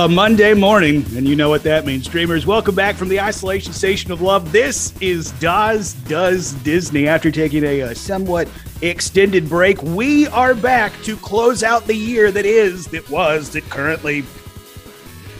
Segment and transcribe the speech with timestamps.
[0.00, 2.08] a Monday morning, and you know what that means.
[2.08, 4.50] Dreamers, welcome back from the isolation station of love.
[4.50, 7.06] This is Dawes Does Disney.
[7.06, 8.48] After taking a, a somewhat
[8.80, 13.68] extended break, we are back to close out the year that is, that was, that
[13.68, 14.24] currently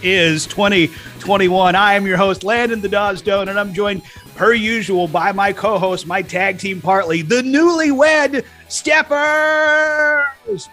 [0.03, 1.75] is 2021.
[1.75, 4.03] I am your host, Landon the Dawes Stone, and I'm joined
[4.35, 10.69] per usual by my co-host, my tag team partly, the newlywed Steffers.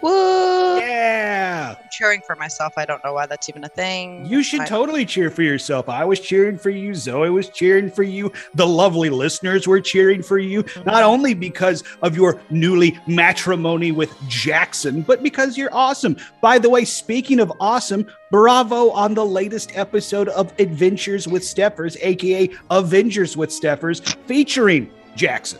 [0.00, 0.78] Woo!
[0.78, 1.74] Yeah.
[1.78, 2.74] I'm cheering for myself.
[2.76, 4.24] I don't know why that's even a thing.
[4.26, 5.88] You should I- totally cheer for yourself.
[5.88, 6.94] I was cheering for you.
[6.94, 8.32] Zoe was cheering for you.
[8.54, 14.14] The lovely listeners were cheering for you, not only because of your newly matrimony with
[14.28, 16.16] Jackson, but because you're awesome.
[16.40, 21.96] By the way, speaking of awesome, bravo on the latest episode of Adventures with Steffers,
[22.00, 25.58] aka Avengers with Steffers, featuring Jackson.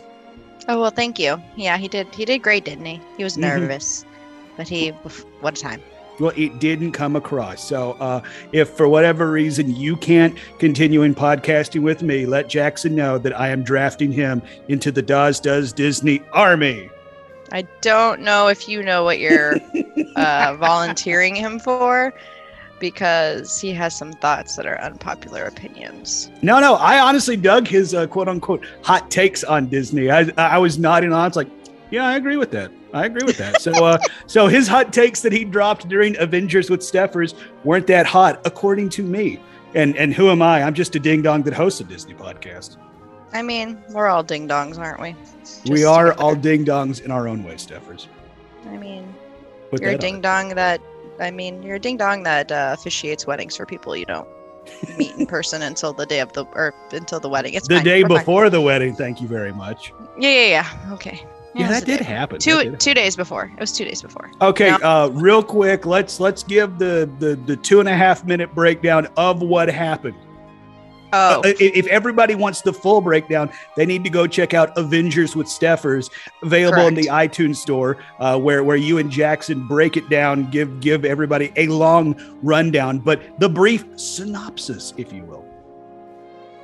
[0.67, 1.41] Oh well, thank you.
[1.55, 2.07] Yeah, he did.
[2.13, 3.01] He did great, didn't he?
[3.17, 3.41] He was Mhm.
[3.41, 4.05] nervous,
[4.59, 4.89] but he.
[5.39, 5.81] What a time.
[6.19, 7.63] Well, it didn't come across.
[7.63, 8.21] So, uh,
[8.51, 13.39] if for whatever reason you can't continue in podcasting with me, let Jackson know that
[13.39, 16.89] I am drafting him into the Dawes Does Disney Army.
[17.53, 19.55] I don't know if you know what you're
[20.17, 22.13] uh, volunteering him for,
[22.81, 26.29] because he has some thoughts that are unpopular opinions.
[26.41, 30.11] No, no, I honestly dug his uh, quote unquote hot takes on Disney.
[30.11, 31.27] I, I was nodding on.
[31.27, 31.47] It's like,
[31.91, 32.71] yeah, I agree with that.
[32.93, 33.61] I agree with that.
[33.61, 33.97] So, uh,
[34.27, 38.89] so his hot takes that he dropped during Avengers with Steffers weren't that hot, according
[38.89, 39.39] to me.
[39.75, 40.63] And and who am I?
[40.63, 42.77] I'm just a ding dong that hosts a Disney podcast.
[43.31, 45.13] I mean, we're all ding dongs, aren't we?
[45.13, 48.07] we Just to are all ding dongs in our own way, Steffers.
[48.65, 49.13] I mean,
[49.69, 50.81] Put you're a ding dong that.
[51.19, 54.27] I mean, you're a ding dong that uh, officiates weddings for people you don't
[54.97, 57.53] meet in person until the day of the or until the wedding.
[57.53, 58.17] It's the fine, day we're fine.
[58.19, 58.95] before the wedding.
[58.95, 59.93] Thank you very much.
[60.17, 60.93] Yeah, yeah, yeah.
[60.93, 61.23] Okay.
[61.59, 62.03] Yeah, it that did day.
[62.05, 62.39] happen.
[62.39, 63.51] Two did two days before.
[63.55, 64.31] It was two days before.
[64.41, 64.75] Okay, Yeah.
[64.77, 69.07] uh, real quick, let's let's give the, the the two and a half minute breakdown
[69.17, 70.15] of what happened.
[71.11, 75.35] Oh, Uh, if everybody wants the full breakdown, they need to go check out Avengers
[75.35, 76.11] with Steffers,
[76.43, 80.79] available in the iTunes store, uh, where where you and Jackson break it down, give
[80.81, 85.43] give everybody a long rundown, but the brief synopsis, if you will.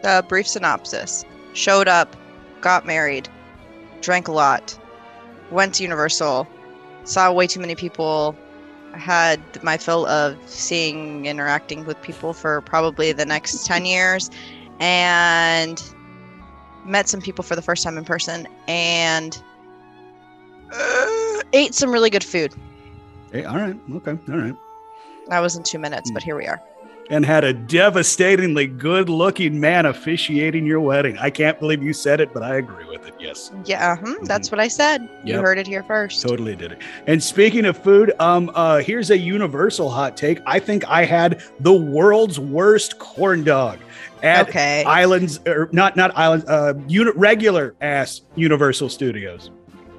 [0.03, 2.15] the brief synopsis: showed up,
[2.61, 3.27] got married,
[4.01, 4.77] drank a lot,
[5.51, 6.47] went to Universal,
[7.03, 8.35] saw way too many people,
[8.93, 14.29] had my fill of seeing interacting with people for probably the next 10 years
[14.79, 15.83] and
[16.85, 19.41] met some people for the first time in person and
[20.71, 22.53] uh, ate some really good food.
[23.31, 24.55] Hey, all right, okay, all right.
[25.27, 26.61] that was in two minutes but here we are
[27.09, 31.17] and had a devastatingly good looking man officiating your wedding.
[31.17, 33.13] I can't believe you said it, but I agree with it.
[33.19, 35.43] Yes, yeah hmm, that's what i said you Mm-hmm.
[35.43, 36.79] Heard it here first totally did it.
[37.07, 40.39] And speaking of food, um, uh, here's a universal hot take.
[40.45, 43.79] I think I had the world's worst corn dog
[44.23, 49.49] at okay Islands, or not not Islands, uh, unit regular ass Universal Studios.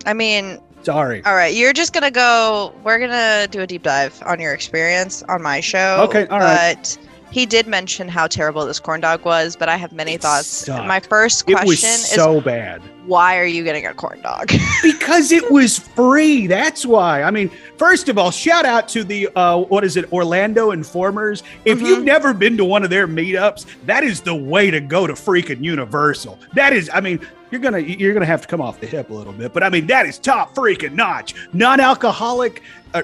[0.05, 1.21] i mean Sorry.
[1.25, 2.73] All right, you're just gonna go.
[2.85, 5.99] We're gonna do a deep dive on your experience on my show.
[6.09, 6.77] Okay, all right.
[6.77, 6.97] But
[7.33, 10.47] he did mention how terrible this corn dog was, but I have many It thoughts.
[10.47, 10.87] sucked.
[10.87, 12.81] My first It question was is, so bad.
[13.05, 14.53] why are you getting a corn dog?
[14.85, 16.47] because it was free.
[16.47, 17.25] That's why.
[17.25, 21.43] I mean, first of all, shout out to the uh, what is it, Orlando Informers.
[21.65, 21.87] If Mhm.
[21.87, 25.15] you've never been to one of their meetups, that is the way to go to
[25.15, 26.39] freaking Universal.
[26.55, 27.19] That is, I mean,
[27.51, 29.69] you're gonna you're gonna have to come off the hip a little bit, but I
[29.69, 31.35] mean, that is top freaking notch.
[31.53, 32.63] Non-alcoholic.
[32.95, 33.03] Uh,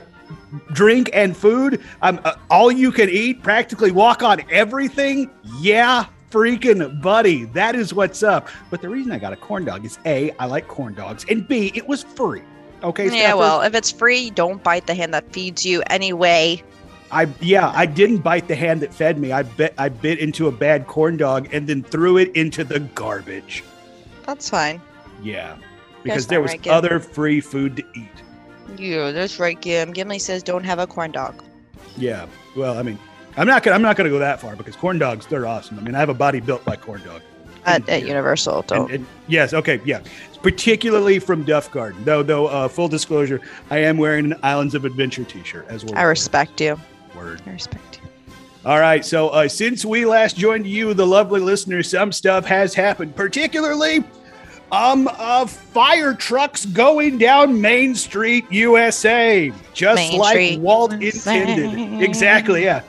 [0.73, 7.03] drink and food um, uh, all you can eat practically walk on everything yeah freaking
[7.03, 10.31] buddy that is what's up but the reason i got a corn dog is a
[10.39, 12.41] i like corn dogs and b it was free
[12.83, 13.37] okay yeah, Steph?
[13.37, 16.63] well, if it's free, don't bite the hand that feeds you anyway.
[17.11, 20.49] i yeah i didn't bite the hand that fed me i bit i bit into
[20.49, 23.63] a bad corn dog and then threw it into the garbage
[24.27, 24.81] That's fine.
[25.23, 25.57] yeah
[26.03, 28.09] because That's there was right, other free food to eat
[28.77, 29.93] Yeah, that's right, Gim.
[29.93, 31.43] Gimli says don't have a corn dog.
[31.97, 32.27] yeah
[32.57, 32.99] well i mean
[33.37, 35.83] i'm not gonna i'm not gonna go that far because corn dogs they're awesome i
[35.83, 37.21] mean i have a body built by corn dog
[37.65, 38.91] At, at Universal, don't.
[38.91, 40.03] and- yes, okay, yeah.
[40.43, 42.03] Particularly from Duff Garden.
[42.05, 43.41] Though, though, uh, full disclosure,
[43.71, 45.95] I am wearing an Islands of Adventure T-shirt as well.
[45.97, 46.77] I respect you.
[47.15, 47.41] Word.
[47.47, 48.09] I respect you.
[48.65, 49.05] All right.
[49.05, 53.17] So, uh, since we last joined you, the lovely listeners, some stuff has happened.
[53.17, 54.05] Particularly,
[54.71, 62.03] um, uh, fire trucks going down Main Street, USA, just Main like Street, Walt intended.
[62.03, 62.65] Exactly.
[62.65, 62.83] Yeah.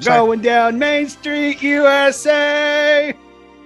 [0.00, 0.18] Sorry.
[0.18, 3.12] Going down Main Street, USA.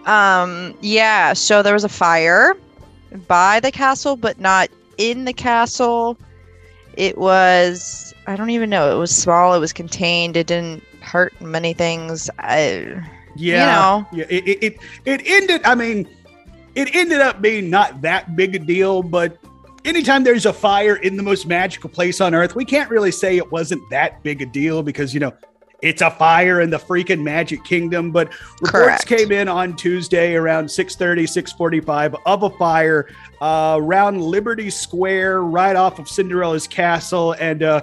[0.07, 2.57] Um, yeah, so there was a fire
[3.29, 4.69] by the castle, but not
[4.99, 6.19] in the castle.
[6.95, 8.95] It was I don't even know.
[8.95, 9.55] It was small.
[9.55, 10.37] It was contained.
[10.37, 10.83] It didn't
[11.15, 12.29] hurt many things.
[12.41, 13.01] I
[13.37, 14.07] Yeah, you know.
[14.13, 14.25] yeah.
[14.29, 15.63] It, it it it ended.
[15.65, 16.09] I mean,
[16.75, 19.39] it ended up being not that big a deal, but
[19.85, 23.37] anytime there's a fire in the most magical place on earth, we can't really say
[23.37, 25.33] it wasn't that big a deal because you know
[25.83, 28.29] it's a fire in the freaking magic kingdom but
[28.63, 29.07] reports Correct.
[29.07, 33.11] came in on tuesday around 6.30 6.45 of a fire
[33.43, 37.83] uh, around liberty square right off of cinderella's castle and uh,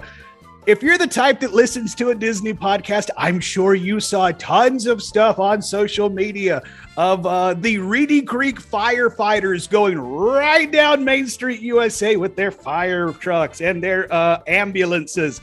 [0.64, 4.86] if you're the type that listens to a Disney podcast, I'm sure you saw tons
[4.86, 6.62] of stuff on social media
[6.96, 13.12] of uh, the Reedy Creek firefighters going right down Main Street, USA with their fire
[13.12, 15.40] trucks and their uh, ambulances,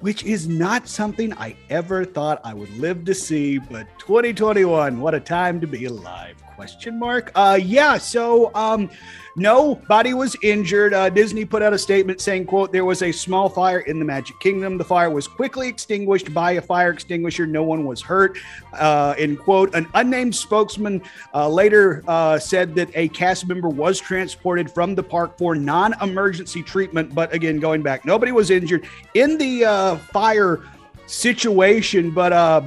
[0.00, 3.58] which is not something I ever thought I would live to see.
[3.58, 6.41] But 2021, what a time to be alive?
[6.62, 7.32] Question mark.
[7.34, 7.98] Uh, yeah.
[7.98, 8.88] So, um,
[9.34, 10.94] nobody was injured.
[10.94, 14.04] Uh, Disney put out a statement saying, "quote There was a small fire in the
[14.04, 14.78] Magic Kingdom.
[14.78, 17.48] The fire was quickly extinguished by a fire extinguisher.
[17.48, 18.38] No one was hurt."
[18.74, 21.02] Uh, in quote, an unnamed spokesman
[21.34, 26.62] uh, later uh, said that a cast member was transported from the park for non-emergency
[26.62, 27.12] treatment.
[27.12, 30.60] But again, going back, nobody was injured in the uh, fire
[31.06, 32.62] situation, but uh,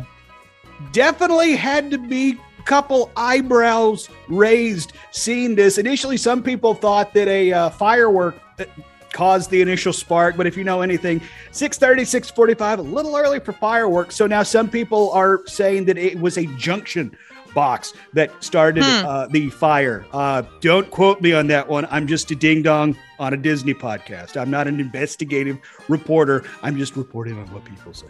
[0.92, 5.78] definitely had to be couple eyebrows raised seeing this.
[5.78, 8.66] Initially, some people thought that a uh, firework uh,
[9.14, 11.22] caused the initial spark, but if you know anything,
[11.52, 14.16] 6:30, 6:45, a little early for fireworks.
[14.16, 17.16] So now some people are saying that it was a junction
[17.54, 19.06] box that started Hmm.
[19.06, 20.06] uh, the fire.
[20.12, 21.88] Uh, don't quote me on that one.
[21.90, 24.36] I'm just a ding dong on a Disney podcast.
[24.36, 25.58] I'm not an investigative
[25.88, 26.44] reporter.
[26.64, 28.08] I'm just reporting on what people say.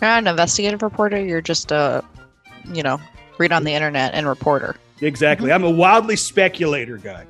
[0.00, 1.18] You're not an investigative reporter.
[1.20, 2.04] You're just a,
[2.72, 3.00] you know,
[3.38, 4.76] read on the internet and reporter.
[5.00, 5.52] Exactly.
[5.52, 7.24] I'm a wildly speculator guy.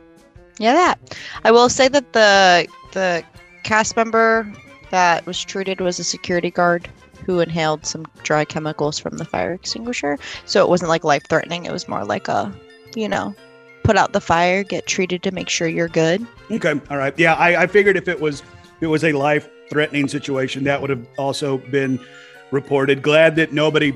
[0.58, 1.18] Yeah, that.
[1.44, 3.22] I will say that the the
[3.64, 4.50] cast member
[4.90, 6.88] that was treated was a security guard
[7.26, 10.18] who inhaled some dry chemicals from the fire extinguisher.
[10.46, 11.66] So it wasn't like life threatening.
[11.66, 12.52] It was more like a,
[12.96, 13.34] you know,
[13.84, 16.26] put out the fire, get treated to make sure you're good.
[16.50, 16.80] Okay.
[16.90, 17.16] All right.
[17.18, 20.80] Yeah, I, I figured if it was if it was a life threatening situation, that
[20.80, 22.00] would have also been
[22.50, 23.02] reported.
[23.02, 23.92] Glad that nobody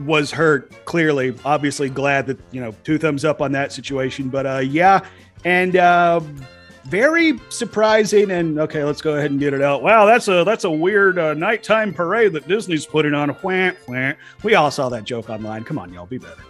[0.00, 0.84] was hurt.
[0.84, 4.28] Clearly, obviously, glad that you know two thumbs up on that situation.
[4.28, 5.06] But uh, yeah,
[5.44, 6.20] and uh,
[6.84, 8.30] very surprising.
[8.30, 9.82] And okay, let's go ahead and get it out.
[9.82, 13.30] Wow, that's a that's a weird uh, nighttime parade that Disney's putting on.
[13.30, 14.16] Wham.
[14.42, 15.64] We all saw that joke online.
[15.64, 16.42] Come on, y'all, be better.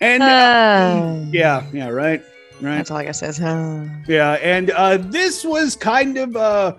[0.00, 2.22] And uh, yeah, yeah, right,
[2.60, 2.76] right.
[2.76, 6.76] That's all I gotta is, uh, Yeah, and uh, this was kind of uh,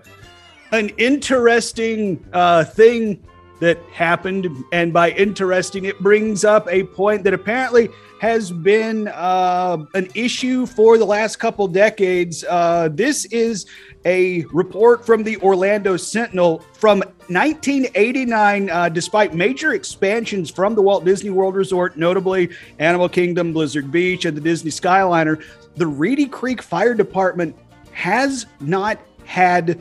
[0.72, 3.22] an interesting uh, thing
[3.62, 4.64] that happened.
[4.72, 7.90] And by interesting, it brings up a point that apparently
[8.20, 12.44] has been uh, an issue for the last couple decades.
[12.48, 13.66] Uh, this is
[14.04, 18.68] a report from the Orlando Sentinel from 1989.
[18.68, 22.50] Uh, despite major expansions from the Walt Disney World Resort, notably
[22.80, 25.40] Animal Kingdom, Blizzard Beach, and the Disney Skyliner,
[25.76, 27.56] the Reedy Creek Fire Department
[27.92, 29.80] has not had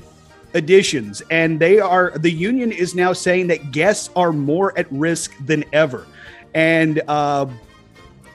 [0.53, 1.21] additions.
[1.29, 5.63] And they are the union is now saying that guests are more at risk than
[5.73, 6.07] ever.
[6.53, 7.47] And uh,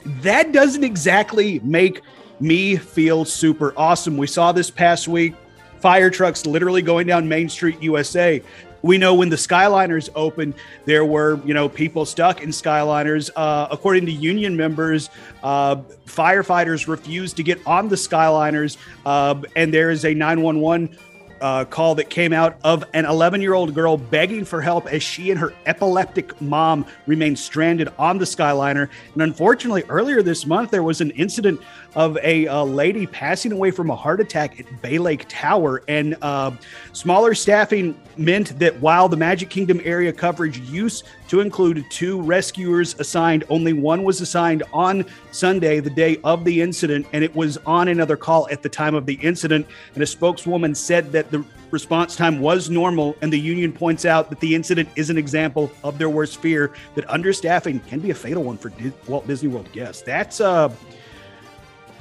[0.05, 2.03] that doesn't exactly make
[2.41, 4.17] me feel super awesome.
[4.17, 5.35] We saw this past week
[5.81, 8.43] fire trucks literally going down main street usa
[8.83, 10.55] we know when the skyliners opened
[10.85, 13.31] there were you know people stuck in skyliners.
[13.35, 15.11] Uh, according to union members
[15.43, 20.97] uh, firefighters refused to get on the skyliners uh, and there is a 911
[21.41, 25.03] uh, call that came out of an 11 year old girl begging for help as
[25.03, 28.89] she and her epileptic mom remained stranded on the Skyliner.
[29.15, 31.61] And unfortunately, earlier this month, there was an incident
[31.97, 35.83] of a uh, lady passing away from a heart attack at Bay Lake Tower.
[35.89, 36.53] And uh,
[36.93, 43.01] smaller staffing meant that while the Magic Kingdom area coverage used to include two rescuers
[43.01, 47.57] assigned, only one was assigned on Sunday, the day of the incident, and it was
[47.65, 49.67] on another call at the time of the incident.
[49.95, 54.29] And a spokeswoman said that the response time was normal, and the union points out
[54.29, 58.15] that the incident is an example of their worst fear that understaffing can be a
[58.15, 58.71] fatal one for
[59.09, 60.03] Walt Disney World guests.
[60.03, 60.71] That's uh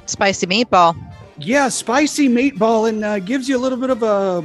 [0.06, 0.96] spicy meatball.
[1.38, 4.42] yeah, spicy meatball and uh, gives you a little bit of a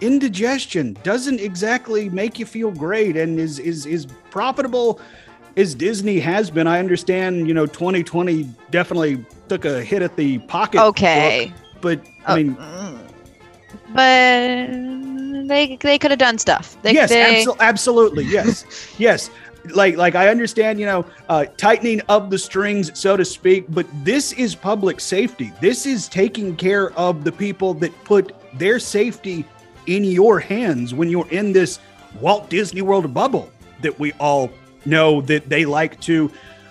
[0.00, 0.96] indigestion.
[1.02, 5.00] Doesn't exactly make you feel great, and is is is profitable
[5.56, 6.66] as Disney has been.
[6.66, 10.80] I understand, you know, 2020 definitely took a hit at the pocket.
[10.82, 11.52] Okay.
[11.80, 12.98] but I Oh, mean, mm.
[13.94, 16.76] but they they could have done stuff.
[16.82, 18.64] They, yes, they, abso- absolutely, yes,
[18.98, 19.30] yes.
[19.70, 23.66] Like, like I understand, you know, uh, tightening of the strings, so to speak.
[23.68, 25.52] But this is public safety.
[25.60, 29.44] This is taking care of the people that put their safety
[29.86, 31.78] in your hands when you're in this
[32.20, 34.50] Walt Disney World bubble that we all
[34.84, 36.30] know that they like to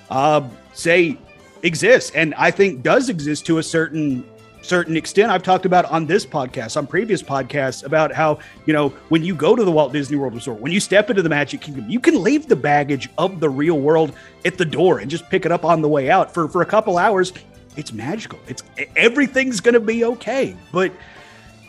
[0.10, 1.18] uh, say
[1.64, 4.26] exists and I think does exist to a certain
[4.64, 5.32] certain extent.
[5.32, 9.36] I've talked about on this podcast, on previous podcasts, about how, you know, when you
[9.36, 12.00] go to the Walt Disney World Resort, when you step into the Magic Kingdom, you
[12.00, 14.14] can leave the baggage of the real world
[14.46, 16.66] at the door and just pick it up on the way out for, for a
[16.66, 17.34] couple hours.
[17.76, 18.40] It's magical.
[18.48, 18.64] It's
[18.96, 20.56] everything's going to be okay.
[20.72, 20.92] But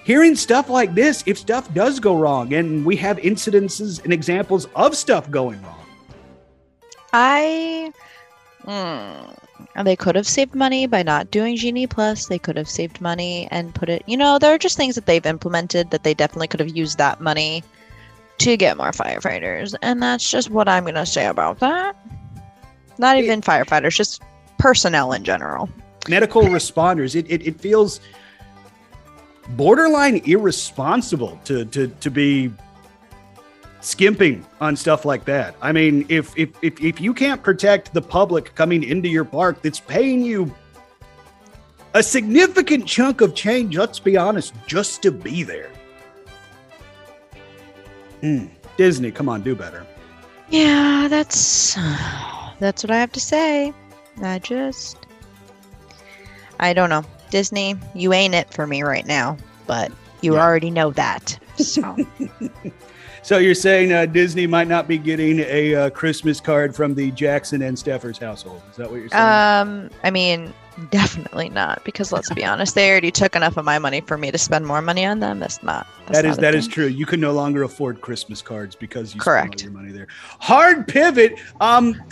[0.05, 4.67] hearing stuff like this, if stuff does go wrong, and we have incidences and examples
[4.77, 5.87] of stuff going wrong,
[7.13, 7.93] I.
[8.65, 9.44] Mm,
[9.83, 12.27] they could have saved money by not doing Genie Plus.
[12.27, 14.05] They could have saved money and put it.
[14.07, 16.99] You know, there are just things that they've implemented that they definitely could have used
[16.99, 17.65] that money
[18.39, 19.75] to get more firefighters.
[19.83, 21.97] And that's just what I'm going to say about that.
[22.99, 24.23] Not even it, firefighters, just
[24.59, 25.69] personnel in general.
[26.09, 27.17] Medical responders.
[27.17, 28.01] It, it, it feels
[29.51, 32.53] borderline irresponsible to, to, to be
[33.85, 35.55] skimping on stuff like that.
[35.61, 39.63] I mean, if if if, if you can't protect the public coming into your park
[39.63, 40.53] that's paying you
[41.93, 45.71] a significant chunk of change, let's be honest, just to be there.
[48.23, 49.87] Mm, Disney, come on, do better.
[50.49, 51.75] Yeah, that's
[52.59, 53.73] that's what I have to say.
[54.23, 54.97] I just
[56.59, 57.05] I don't know.
[57.31, 59.37] Disney, you ain't it for me right now,
[59.67, 60.41] but you yeah.
[60.41, 61.39] already know that.
[61.57, 61.97] So
[63.25, 67.11] So you're saying uh, Disney might not be getting a uh, Christmas card from the
[67.13, 68.61] Jackson and Steffers household?
[68.71, 69.23] Is that what you're saying?
[69.23, 70.53] Um, I mean,
[70.91, 71.83] definitely not.
[71.85, 74.67] Because let's be honest, they already took enough of my money for me to spend
[74.67, 75.39] more money on them.
[75.39, 75.87] That's not.
[76.01, 76.59] That's that is not that thing.
[76.59, 76.87] is true.
[76.87, 80.09] You can no longer afford Christmas cards because you correct spent all your money there.
[80.41, 81.39] Hard pivot.
[81.63, 82.03] Um,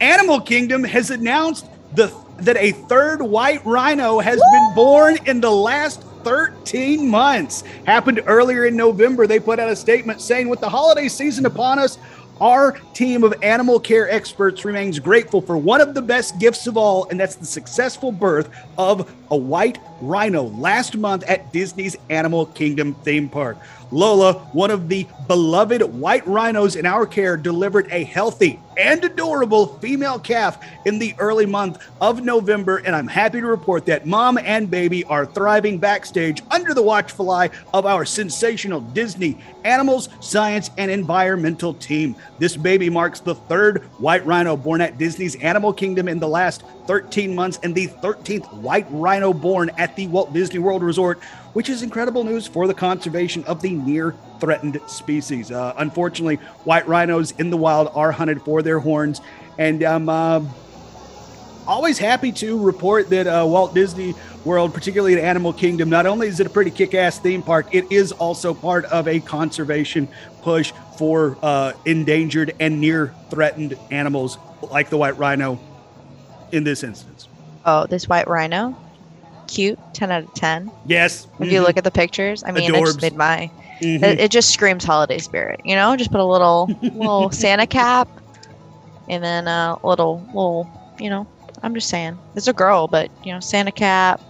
[0.00, 4.52] Animal Kingdom has announced the that a third white rhino has Woo!
[4.52, 7.62] been born in the last 13 months.
[7.84, 9.26] Happened earlier in November.
[9.26, 11.98] They put out a statement saying, with the holiday season upon us,
[12.40, 16.76] our team of animal care experts remains grateful for one of the best gifts of
[16.76, 22.46] all, and that's the successful birth of a white rhino last month at Disney's Animal
[22.46, 23.58] Kingdom theme park.
[23.90, 29.78] Lola, one of the beloved white rhinos in our care, delivered a healthy and adorable
[29.78, 32.76] female calf in the early month of November.
[32.78, 37.30] And I'm happy to report that mom and baby are thriving backstage under the watchful
[37.30, 42.14] eye of our sensational Disney animals, science, and environmental team.
[42.38, 46.62] This baby marks the third white rhino born at Disney's Animal Kingdom in the last
[46.86, 51.20] 13 months and the 13th white rhino born at the Walt Disney World Resort
[51.52, 55.50] which is incredible news for the conservation of the near threatened species.
[55.50, 59.20] Uh, unfortunately, white rhinos in the wild are hunted for their horns,
[59.58, 60.44] and I'm uh,
[61.66, 64.14] always happy to report that uh, Walt Disney
[64.44, 67.74] World, particularly at Animal Kingdom, not only is it a pretty kick ass theme park,
[67.74, 70.08] it is also part of a conservation
[70.42, 74.38] push for uh, endangered and near threatened animals
[74.70, 75.60] like the white rhino
[76.50, 77.28] in this instance.
[77.66, 78.76] Oh, this white rhino?
[79.48, 80.70] Cute, 10 out of 10.
[80.86, 81.24] Yes.
[81.24, 81.44] If mm-hmm.
[81.44, 82.76] you look at the pictures, I mean, Adorbs.
[82.76, 83.50] I just made my.
[83.80, 84.04] Mm-hmm.
[84.04, 85.96] It, it, just screams holiday spirit, you know.
[85.96, 88.08] Just put a little little Santa cap,
[89.08, 91.26] and then a little little, you know.
[91.62, 94.20] I'm just saying, it's a girl, but you know, Santa cap,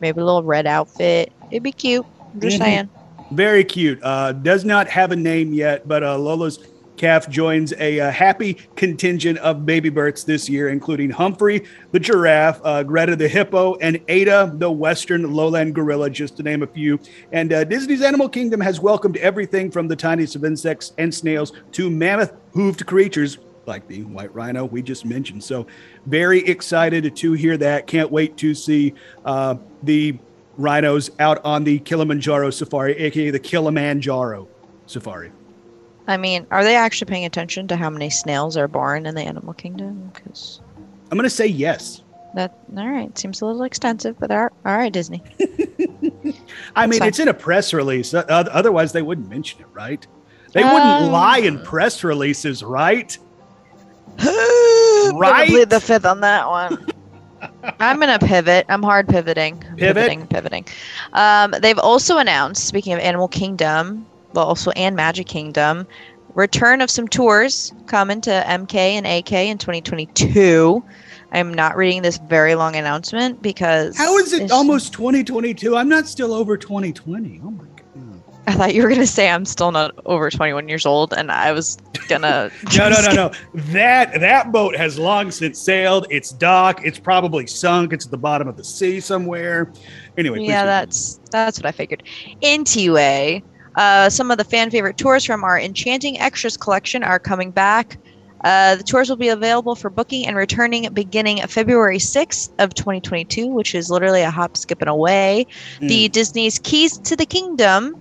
[0.00, 1.32] maybe a little red outfit.
[1.50, 2.06] It'd be cute.
[2.32, 2.64] I'm just mm-hmm.
[2.64, 2.90] saying.
[3.32, 4.00] Very cute.
[4.02, 6.58] Uh, does not have a name yet, but uh, Lola's
[6.96, 12.60] Calf joins a, uh, happy contingent of baby births this year, including Humphrey the giraffe,
[12.64, 16.98] uh, Greta the hippo, and Ada the western lowland gorilla, just to name a few.
[17.32, 21.52] And uh, Disney's Animal Kingdom has welcomed everything from the tiniest of insects and snails
[21.72, 25.42] to mammoth hooved creatures like the white rhino we just mentioned.
[25.42, 25.66] So,
[26.06, 27.86] very excited to hear that.
[27.86, 30.16] Can't wait to see uh, the
[30.56, 34.48] rhinos out on the Kilimanjaro safari, aka the Kilimanjaro
[34.86, 35.32] safari.
[36.08, 39.22] I mean, are they actually paying attention to how many snails are born in the
[39.22, 40.12] animal kingdom?
[40.14, 40.60] Because
[41.10, 42.02] I'm going to say yes.
[42.34, 43.16] That all right.
[43.18, 45.22] Seems a little extensive, but all right, Disney.
[46.76, 47.08] I mean, fine.
[47.08, 48.12] it's in a press release.
[48.14, 50.06] Otherwise, they wouldn't mention it, right?
[50.52, 53.16] They wouldn't um, lie in press releases, right?
[54.24, 55.48] right.
[55.48, 56.86] Plead the fifth on that one.
[57.80, 58.66] I'm gonna pivot.
[58.68, 59.58] I'm hard pivoting.
[59.76, 59.78] Pivot.
[59.78, 60.26] Pivoting.
[60.26, 60.66] Pivoting.
[61.12, 64.06] Um, they've also announced, speaking of Animal Kingdom,
[64.42, 65.86] also and Magic Kingdom.
[66.34, 70.84] Return of some tours coming to MK and AK in 2022.
[71.32, 75.76] I'm not reading this very long announcement because how is it almost 2022?
[75.76, 77.40] I'm not still over 2020.
[77.42, 77.76] Oh my god.
[78.48, 81.50] I thought you were gonna say I'm still not over 21 years old, and I
[81.50, 81.78] was
[82.08, 82.50] gonna.
[82.76, 83.32] no, no, no, no.
[83.72, 86.06] That that boat has long since sailed.
[86.10, 86.84] It's docked.
[86.84, 87.92] It's probably sunk.
[87.92, 89.72] It's at the bottom of the sea somewhere.
[90.16, 90.44] Anyway.
[90.44, 92.04] Yeah, that's that's what I figured.
[92.42, 93.42] NTUA.
[93.76, 97.98] Uh, some of the fan favorite tours from our Enchanting Extras collection are coming back.
[98.44, 103.48] Uh, the tours will be available for booking and returning beginning February 6th of 2022,
[103.48, 105.46] which is literally a hop, skip, and away.
[105.80, 105.88] Mm.
[105.88, 107.96] The Disney's Keys to the Kingdom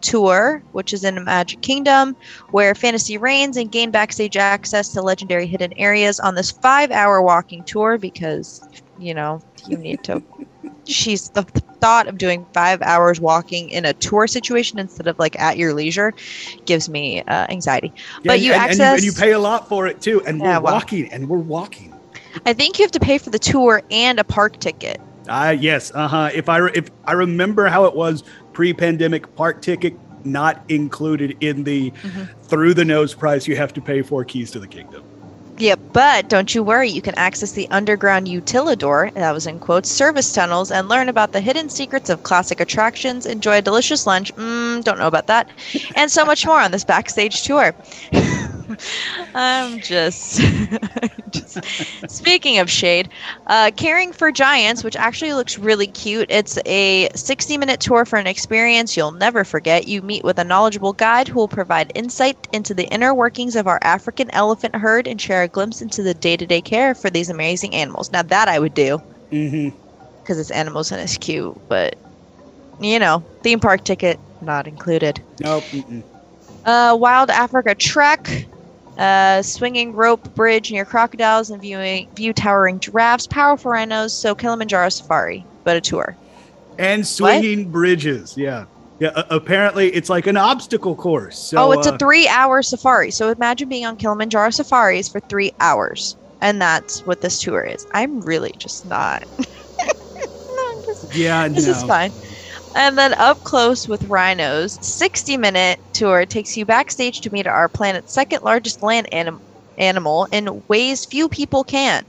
[0.00, 2.16] tour, which is in Magic Kingdom,
[2.50, 7.64] where fantasy reigns and gain backstage access to legendary hidden areas on this five-hour walking
[7.64, 8.60] tour because,
[8.98, 10.22] you know, you need to
[10.86, 11.44] she's the
[11.84, 15.74] thought of doing five hours walking in a tour situation instead of like at your
[15.74, 16.14] leisure
[16.64, 17.92] gives me uh, anxiety.
[17.94, 20.22] Yeah, but you and, access and you, and you, pay a lot for it too,
[20.26, 21.94] and yeah, we're well, walking and we're walking.
[22.46, 24.98] I think you have to pay for the tour and a park ticket.
[25.28, 26.30] Uh, yes, uh huh.
[26.32, 28.24] If I re- if I remember how it was
[28.54, 32.40] pre-pandemic, park ticket not included in the mm-hmm.
[32.44, 35.04] through the nose price you have to pay for keys to the kingdom.
[35.58, 39.88] Yep, but don't you worry, you can access the underground utilidor, that was in quotes,
[39.90, 44.32] service tunnels, and learn about the hidden secrets of classic attractions, enjoy a delicious lunch,
[44.36, 45.48] mm, don't know about that,
[45.94, 47.72] and so much more on this backstage tour.
[49.34, 50.40] I'm just,
[51.30, 51.58] just,
[52.08, 53.08] speaking of shade,
[53.46, 56.26] uh, Caring for Giants, which actually looks really cute.
[56.30, 59.88] It's a 60 minute tour for an experience you'll never forget.
[59.88, 63.66] You meet with a knowledgeable guide who will provide insight into the inner workings of
[63.66, 67.10] our African elephant herd and share a glimpse into the day to day care for
[67.10, 68.12] these amazing animals.
[68.12, 69.00] Now, that I would do.
[69.30, 69.76] Mm-hmm.
[70.22, 71.96] Because it's animals and it's cute, but
[72.80, 75.20] you know, theme park ticket not included.
[75.40, 75.64] Nope.
[75.64, 76.02] Mm-mm.
[76.64, 78.46] Uh, Wild Africa Trek,
[78.98, 84.12] uh, swinging rope bridge near crocodiles and viewing view towering giraffes, powerful rhinos.
[84.12, 86.16] So Kilimanjaro Safari, but a tour.
[86.78, 87.72] And swinging what?
[87.72, 88.66] bridges, yeah.
[89.00, 91.36] Yeah, uh, apparently it's like an obstacle course.
[91.36, 93.10] So, oh, it's uh, a three-hour safari.
[93.10, 97.86] So imagine being on Kilimanjaro safaris for three hours, and that's what this tour is.
[97.92, 99.24] I'm really just not.
[99.78, 101.72] no, just, yeah, this no.
[101.72, 102.12] is fine.
[102.74, 107.68] And then up close with rhinos, 60 minute tour takes you backstage to meet our
[107.68, 109.40] planet's second largest land anim-
[109.78, 112.04] animal in ways few people can.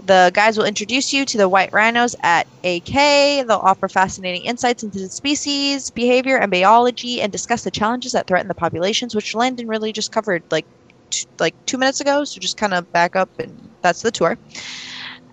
[0.00, 3.42] The guides will introduce you to the white rhinos at AK.
[3.42, 8.26] They'll offer fascinating insights into the species, behavior, and biology, and discuss the challenges that
[8.26, 10.66] threaten the populations, which Landon really just covered like
[11.10, 12.24] t- like two minutes ago.
[12.24, 14.38] So just kind of back up, and that's the tour.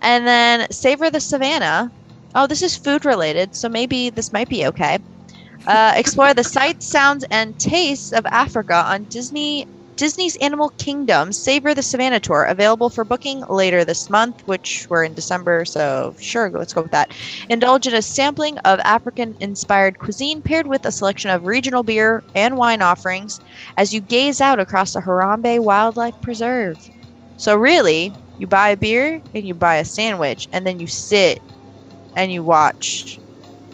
[0.01, 1.91] And then Savor the Savannah
[2.37, 4.99] Oh, this is food related, so maybe this might be okay.
[5.67, 9.65] Uh, explore the sights, sounds, and tastes of Africa on Disney
[9.97, 15.03] Disney's Animal Kingdom Savor the Savannah Tour, available for booking later this month, which we're
[15.03, 17.11] in December, so sure, let's go with that.
[17.49, 22.23] Indulge in a sampling of African inspired cuisine paired with a selection of regional beer
[22.35, 23.39] and wine offerings
[23.77, 26.77] as you gaze out across the Harambe Wildlife Preserve.
[27.37, 31.39] So, really, you buy a beer and you buy a sandwich, and then you sit
[32.15, 33.19] and you watch.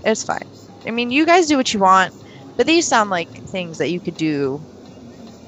[0.04, 0.48] It's fine.
[0.86, 2.14] I mean, you guys do what you want,
[2.58, 4.62] but these sound like things that you could do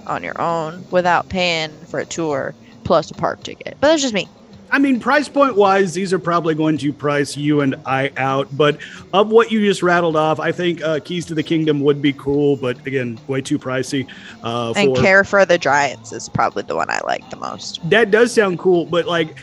[0.07, 3.77] on your own without paying for a tour plus a park ticket.
[3.81, 4.29] But that's just me.
[4.71, 8.47] I mean, price point wise, these are probably going to price you and I out.
[8.57, 8.79] But
[9.13, 12.13] of what you just rattled off, I think uh, Keys to the Kingdom would be
[12.13, 14.07] cool, but again, way too pricey.
[14.43, 17.87] Uh, and Care for the Giants is probably the one I like the most.
[17.89, 19.37] That does sound cool, but like,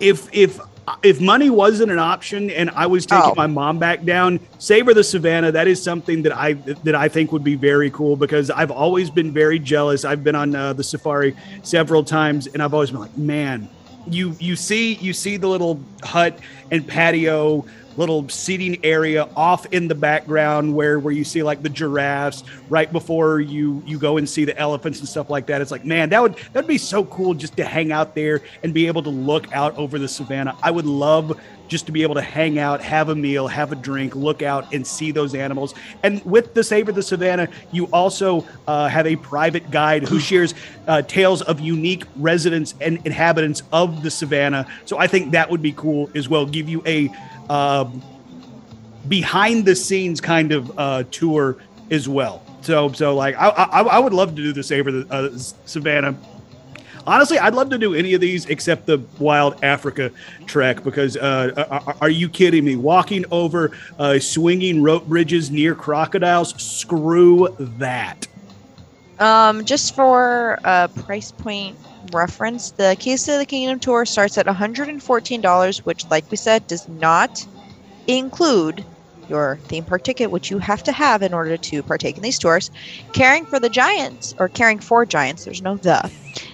[0.00, 0.60] if if
[1.02, 3.34] if money wasn't an option and I was taking oh.
[3.36, 7.32] my mom back down, Savor the Savannah, that is something that I that I think
[7.32, 10.04] would be very cool because I've always been very jealous.
[10.04, 13.68] I've been on uh, the safari several times and I've always been like, man,
[14.08, 16.38] you you see you see the little hut
[16.70, 17.64] and patio
[17.96, 22.92] little seating area off in the background where where you see like the giraffes right
[22.92, 25.60] before you you go and see the elephants and stuff like that.
[25.60, 28.72] It's like man that would that'd be so cool just to hang out there and
[28.74, 30.56] be able to look out over the savannah.
[30.62, 33.76] I would love just to be able to hang out, have a meal, have a
[33.76, 35.74] drink, look out and see those animals.
[36.02, 40.54] And with the Savor the Savannah, you also uh, have a private guide who shares
[40.86, 44.66] uh, tales of unique residents and inhabitants of the Savannah.
[44.84, 46.46] So I think that would be cool as well.
[46.46, 47.10] Give you a
[47.48, 47.88] uh,
[49.08, 51.58] behind the scenes kind of uh, tour
[51.90, 52.42] as well.
[52.62, 56.16] So, so like I, I, I would love to do the Savor the uh, Savannah.
[57.06, 60.10] Honestly, I'd love to do any of these except the Wild Africa
[60.46, 62.74] trek because uh, are, are, you kidding me?
[62.74, 68.26] Walking over uh, swinging rope bridges near crocodiles, screw that.
[69.20, 71.76] Um, just for a price point
[72.12, 76.88] reference, the Keys to the Kingdom tour starts at $114, which, like we said, does
[76.88, 77.46] not
[78.06, 78.84] include
[79.28, 82.38] your theme park ticket, which you have to have in order to partake in these
[82.38, 82.70] tours.
[83.12, 86.10] Caring for the giants, or caring for giants, there's no the,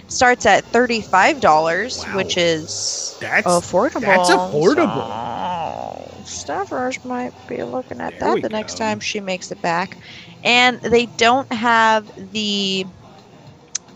[0.07, 2.07] starts at $35, Wow.
[2.07, 3.93] which is That's affordable.
[3.99, 5.19] that's affordable.
[5.55, 9.97] So, Steffers might be looking at There that the next time she makes it back.
[10.43, 12.85] And they don't have the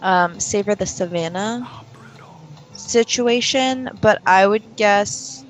[0.02, 1.84] um, Savor the Savannah Oh,
[2.76, 5.46] situation, but I would guess.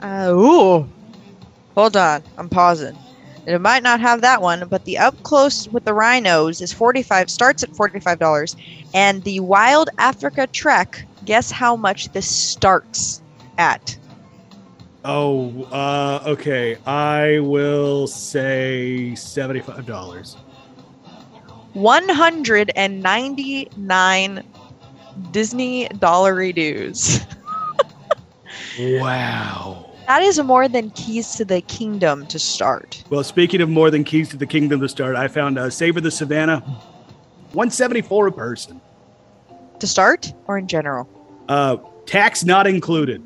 [0.00, 0.95] Uh, ooh.
[1.76, 2.98] Hold on, I'm pausing.
[3.46, 7.30] It might not have that one, but the up close with the rhinos is 45
[7.30, 8.56] starts at $45
[8.94, 13.22] and the Wild Africa Trek, guess how much this starts
[13.58, 13.96] at?
[15.04, 16.76] Oh, uh, okay.
[16.86, 20.36] I will say seventy-five dollars.
[21.74, 24.42] 199
[25.30, 27.20] Disney dollary dues.
[28.78, 29.85] Wow.
[30.06, 33.02] That is more than Keys to the Kingdom to start.
[33.10, 36.00] Well, speaking of more than keys to the kingdom to start, I found uh, Savor
[36.00, 36.60] the Savannah,
[37.52, 38.80] one seventy-four a person.
[39.80, 41.08] To start or in general?
[41.48, 43.22] Uh, tax not included.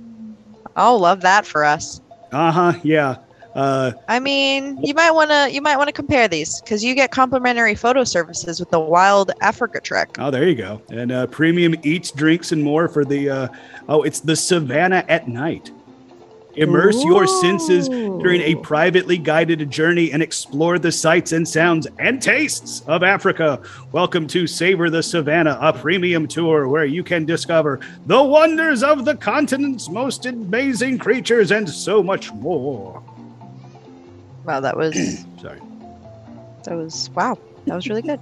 [0.77, 2.01] Oh, love that for us.
[2.33, 2.73] Uh huh.
[2.83, 3.17] Yeah.
[3.55, 6.95] Uh, I mean, you might want to you might want to compare these because you
[6.95, 10.17] get complimentary photo services with the Wild Africa Trek.
[10.19, 10.81] oh, there you go.
[10.91, 13.29] And uh, premium eats, drinks, and more for the.
[13.29, 13.49] Uh,
[13.89, 15.73] oh, it's the Savannah at night.
[16.57, 22.21] Immerse your senses during a privately guided journey and explore the sights and sounds and
[22.21, 23.63] tastes of Africa.
[23.93, 29.05] Welcome to Savor the Savannah, a premium tour where you can discover the wonders of
[29.05, 33.01] the continent's most amazing creatures and so much more.
[34.45, 34.95] Wow, that was
[35.41, 35.61] Sorry.
[36.65, 38.21] that was wow, that was really good.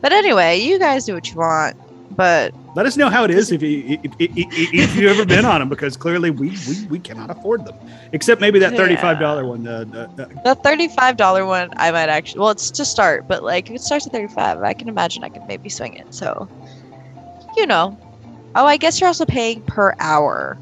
[0.00, 1.76] but anyway, you guys do what you want.
[2.10, 5.44] But Let us know how it is if you if, if, if you've ever been
[5.44, 7.74] on them because clearly we, we we cannot afford them
[8.12, 9.66] except maybe that thirty five dollar one.
[9.66, 12.40] Uh, uh, uh, the thirty-five dollar one, I might actually.
[12.40, 15.28] Well, it's to start, but like if it starts at thirty-five, I can imagine I
[15.28, 16.12] could maybe swing it.
[16.14, 16.48] So,
[17.56, 17.98] you know.
[18.56, 20.56] Oh, I guess you're also paying per hour.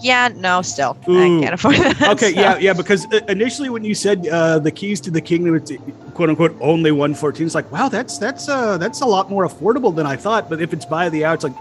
[0.00, 1.18] Yeah, no, still, Ooh.
[1.38, 2.08] I can't afford that.
[2.10, 2.72] okay, so- yeah, yeah.
[2.72, 5.72] Because uh, initially when you said uh, the keys to the kingdom, it's
[6.14, 7.46] quote unquote only one fourteen.
[7.46, 10.48] It's like wow, that's that's uh that's a lot more affordable than I thought.
[10.48, 11.56] But if it's by the hour, it's like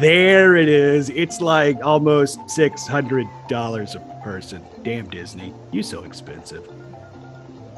[0.00, 1.10] there it is.
[1.10, 4.62] It's like almost six hundred dollars a person.
[4.82, 6.68] Damn Disney, you so expensive.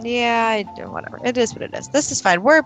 [0.02, 1.20] Yeah, I do, whatever.
[1.24, 1.88] It is what it is.
[1.88, 2.42] This is fine.
[2.42, 2.62] We're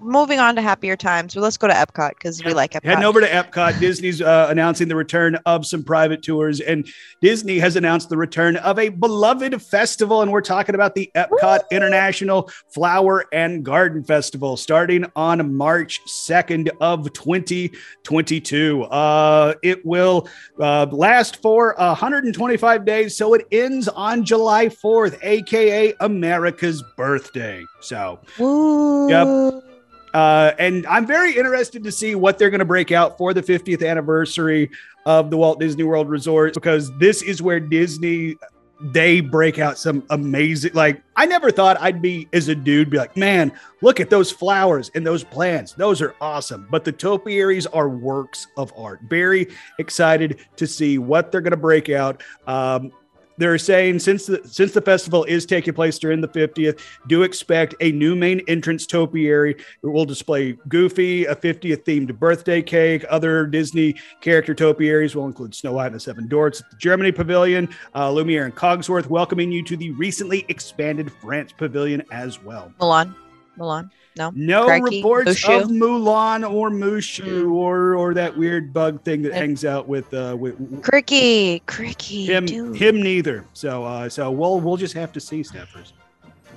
[0.00, 1.34] moving on to happier times.
[1.34, 2.84] Well, let's go to Epcot because we like Epcot.
[2.84, 6.86] Heading over to Epcot, Disney's uh, announcing the return of some private tours, and
[7.20, 10.22] Disney has announced the return of a beloved festival.
[10.22, 16.70] And we're talking about the Epcot International Flower and Garden Festival starting on March 2nd
[16.80, 18.82] of 2022.
[18.84, 20.28] Uh, it will
[20.60, 27.64] uh, last for 125 days, so it ends on July 4th, aka America's birthday.
[27.80, 29.08] So, Woo.
[29.08, 29.75] Yep.
[30.14, 33.42] Uh, and I'm very interested to see what they're going to break out for the
[33.42, 34.70] 50th anniversary
[35.04, 38.36] of the Walt Disney World Resort because this is where Disney
[38.78, 42.98] they break out some amazing like I never thought I'd be as a dude be
[42.98, 45.72] like, "Man, look at those flowers and those plants.
[45.72, 49.00] Those are awesome." But the topiaries are works of art.
[49.08, 52.22] Very excited to see what they're going to break out.
[52.46, 52.92] Um
[53.38, 57.74] they're saying since the since the festival is taking place during the 50th, do expect
[57.80, 59.52] a new main entrance topiary.
[59.82, 63.04] It will display Goofy, a 50th themed birthday cake.
[63.08, 67.12] Other Disney character topiaries will include Snow White and the Seven Dwarfs at the Germany
[67.12, 72.72] Pavilion, uh, Lumiere and Cogsworth, welcoming you to the recently expanded France Pavilion as well.
[72.78, 73.14] Milan.
[73.56, 73.90] Milan.
[74.16, 74.32] No.
[74.34, 75.62] No Crikey, reports Mushu?
[75.62, 77.52] of Mulan or Mushu Mm.
[77.52, 81.60] or or that weird bug thing that hangs out with uh, with Cricky.
[81.66, 82.26] Cricky.
[82.26, 82.46] him.
[82.46, 82.76] dude.
[82.76, 83.44] Him neither.
[83.52, 85.92] So uh, so we'll we'll just have to see, Steffers.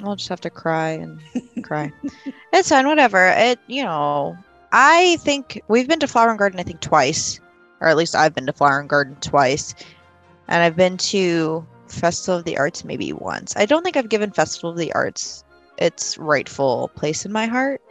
[0.03, 1.19] I'll just have to cry and
[1.63, 1.91] cry.
[2.53, 3.27] It's fine, whatever.
[3.35, 4.35] It, you know,
[4.71, 7.39] I think we've been to Flower and Garden, I think twice,
[7.81, 9.75] or at least I've been to Flower and Garden twice,
[10.47, 13.53] and I've been to Festival of the Arts maybe once.
[13.57, 15.43] I don't think I've given Festival of the Arts
[15.79, 17.81] its rightful place in my heart,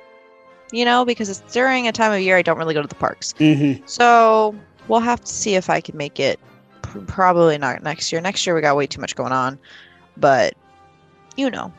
[0.72, 2.94] you know, because it's during a time of year I don't really go to the
[2.94, 3.34] parks.
[3.38, 3.84] Mm-hmm.
[3.86, 4.54] So
[4.86, 6.38] we'll have to see if I can make it.
[6.82, 8.20] P- Probably not next year.
[8.20, 9.58] Next year we got way too much going on,
[10.16, 10.54] but
[11.36, 11.72] you know,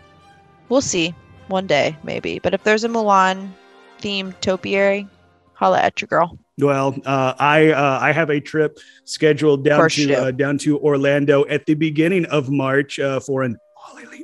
[0.69, 1.13] we'll see
[1.48, 2.39] one day maybe.
[2.39, 3.50] But if there's a Mulan
[4.00, 5.08] themed topiary,
[5.54, 6.38] holla at your girl.
[6.58, 11.45] Well, uh, I uh, I have a trip scheduled down to uh, down to Orlando
[11.48, 13.58] at the beginning of March uh, for an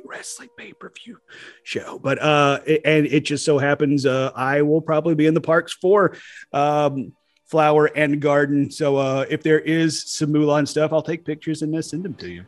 [0.06, 1.18] Wrestling pay per view
[1.64, 1.98] show.
[1.98, 5.40] But uh, it- and it just so happens uh, I will probably be in the
[5.40, 6.16] parks for
[6.52, 7.12] um,
[7.46, 8.70] Flower and Garden.
[8.70, 12.14] So uh, if there is some Mulan stuff, I'll take pictures and uh, send them
[12.14, 12.44] to you.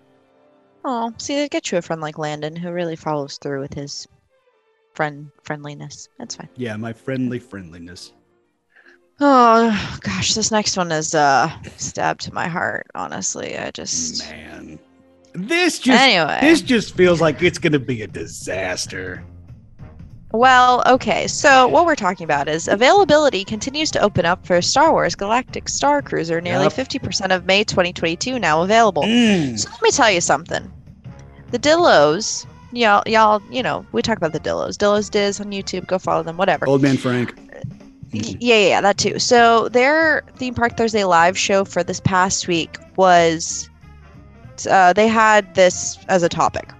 [0.85, 4.07] Oh, see, they get you a friend like Landon who really follows through with his
[4.95, 6.09] friend friendliness.
[6.19, 6.49] That's fine.
[6.57, 8.13] Yeah, my friendly friendliness.
[9.21, 12.87] Oh gosh, this next one is uh stabbed to my heart.
[12.95, 14.79] Honestly, I just Man,
[15.35, 16.39] this just anyway.
[16.41, 19.25] this just feels like it's gonna be a disaster.
[20.33, 21.27] Well, okay.
[21.27, 25.69] So what we're talking about is availability continues to open up for Star Wars Galactic
[25.69, 26.41] Star Cruiser.
[26.41, 26.73] Nearly Yep.
[26.75, 29.05] 50% of May 2022 now available.
[29.05, 29.59] Mm.
[29.59, 30.71] So let me tell you something.
[31.51, 34.77] The Dillos, y'all, y'all, you know, we talk about the Dillos.
[34.77, 35.87] Dillos Diz on YouTube.
[35.87, 36.37] Go follow them.
[36.37, 36.69] Whatever.
[36.69, 37.35] Old man Frank.
[38.11, 39.19] Yeah, yeah, yeah, that too.
[39.19, 43.69] So their theme park Thursday live show for this past week was
[44.67, 46.71] uh, they had this as a topic.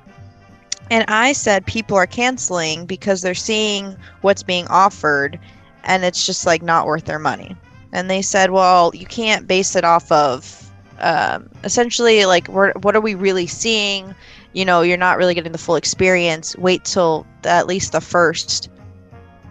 [0.91, 5.39] And I said people are canceling because they're seeing what's being offered
[5.85, 7.57] and it's just like not worth their money.
[7.93, 13.01] And they said, well, you can't base it off of um, essentially like what are
[13.01, 14.15] we really seeing?
[14.53, 16.57] You know, you're not really getting the full experience.
[16.57, 18.71] Wait till at least the first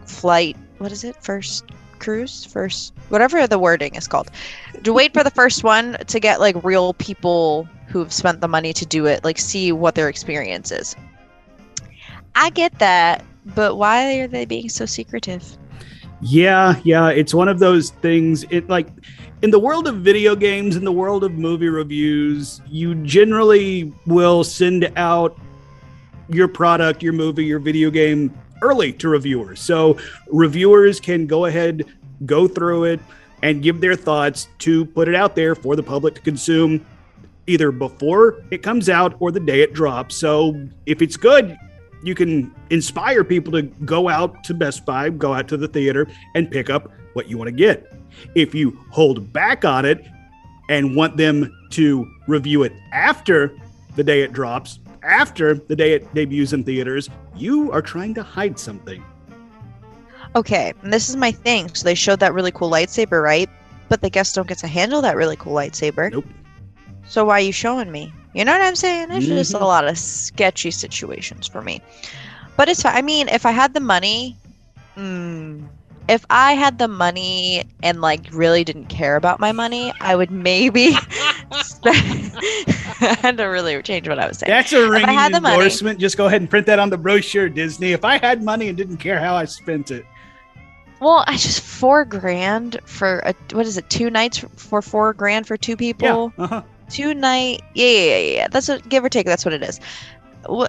[0.06, 0.58] flight.
[0.80, 1.16] What is it?
[1.24, 1.66] First
[2.00, 2.46] cruise?
[2.46, 4.30] First, whatever the wording is called.
[4.84, 8.74] To wait for the first one to get like real people who've spent the money
[8.74, 10.96] to do it, like see what their experience is.
[12.36, 15.58] I get that, but why are they being so secretive?
[16.22, 18.46] Yeah, yeah, it's one of those things.
[18.52, 18.88] It like
[19.42, 24.44] in the world of video games, in the world of movie reviews, you generally will
[24.44, 25.40] send out
[26.30, 28.32] your product, your movie, your video game
[28.62, 29.60] early to reviewers.
[29.60, 31.86] So reviewers can go ahead,
[32.26, 33.00] go through it,
[33.44, 36.86] and give their thoughts to put it out there for the public to consume
[37.48, 40.16] either before it comes out or the day it drops.
[40.16, 41.58] So if it's good,
[42.04, 46.08] you can inspire people to go out to Best Buy, go out to the theater,
[46.36, 47.92] and pick up what you want to get.
[48.36, 50.06] If you hold back on it
[50.70, 53.58] and want them to review it after
[53.96, 58.24] the day it drops, after the day it debuts in theaters, you are trying to
[58.24, 59.04] hide something.
[60.36, 61.74] Okay, and this is my thing.
[61.74, 63.50] So they showed that really cool lightsaber, right?
[63.90, 66.12] But the guests don't get to handle that really cool lightsaber.
[66.12, 66.26] Nope.
[67.10, 68.13] So why are you showing me?
[68.34, 69.10] You know what I'm saying?
[69.10, 71.82] There's just a lot of sketchy situations for me.
[72.56, 74.36] But it's I mean, if I had the money,
[74.96, 75.65] mm,
[76.10, 80.32] if I had the money and like really didn't care about my money, I would
[80.32, 80.96] maybe.
[81.86, 84.50] I had to really change what I was saying.
[84.50, 86.00] That's a ringing had the money- endorsement.
[86.00, 87.91] Just go ahead and print that on the brochure, Disney.
[87.93, 90.06] If I had money and didn't care how I spent it,
[91.00, 93.89] Well, I just four grand for a what is it?
[93.89, 96.34] Two nights for four grand for two people.
[96.38, 96.62] yeah, uh-huh.
[96.89, 97.62] Two night.
[97.73, 98.47] Yeah, yeah, yeah, yeah.
[98.47, 99.26] That's a give or take.
[99.26, 99.80] That's what it is.
[100.47, 100.67] Wha-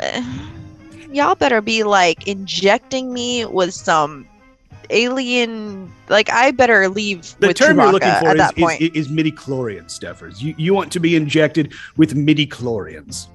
[1.12, 4.26] Y'all better be like injecting me with some
[4.90, 5.90] alien.
[6.08, 9.08] Like I better leave the term Chewbacca you're looking for at is, that is, is
[9.08, 10.42] midi chlorians, Steffers.
[10.42, 13.28] You you want to be injected with midi chlorians.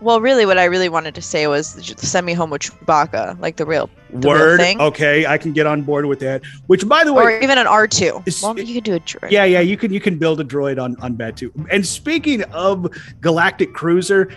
[0.00, 3.56] Well, really, what I really wanted to say was send me home with Chewbacca, like
[3.56, 4.60] the real, the real Word.
[4.60, 4.80] thing.
[4.80, 6.42] Okay, I can get on board with that.
[6.68, 8.22] Which, by the way, or even an R two.
[8.42, 9.30] Well, you could do a droid.
[9.30, 11.50] Yeah, yeah, you can you can build a droid on on Batuu.
[11.70, 14.30] And speaking of Galactic Cruiser,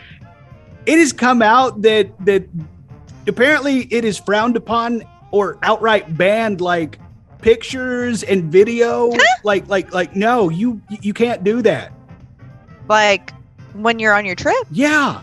[0.86, 2.44] it has come out that that
[3.28, 7.00] apparently it is frowned upon or outright banned like
[7.42, 9.12] pictures and video
[9.44, 11.92] like like like no you you can't do that
[12.88, 13.34] Like
[13.74, 14.56] when you're on your trip.
[14.72, 15.22] yeah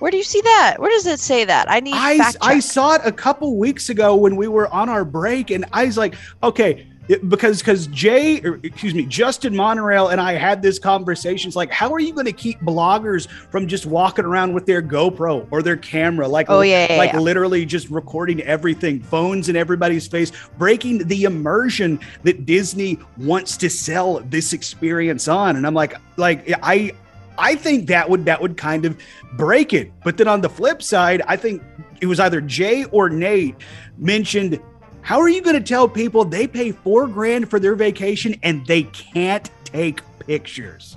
[0.00, 0.76] Where do you see that?
[0.78, 1.70] Where does it say that?
[1.70, 5.04] I need I, I saw it a couple weeks ago when we were on our
[5.04, 10.08] break, and I was like, okay, it- because because Jay, or excuse me, Justin Monorail
[10.08, 11.48] and I had this conversation.
[11.48, 14.82] It's like, how are you going to keep bloggers from just walking around with their
[14.82, 17.20] GoPro or their camera, like Oh, yeah, yeah, like yeah.
[17.20, 23.68] literally just recording everything, phones in everybody's face, breaking the immersion that Disney wants to
[23.70, 25.56] sell this experience on.
[25.56, 26.92] And I'm like, like I.
[27.38, 28.98] I think that would that would kind of
[29.36, 29.90] break it.
[30.04, 31.62] But then on the flip side, I think
[32.00, 33.56] it was either Jay or Nate
[33.98, 34.60] mentioned
[35.02, 38.66] how are you going to tell people they pay 4 grand for their vacation and
[38.66, 40.96] they can't take pictures?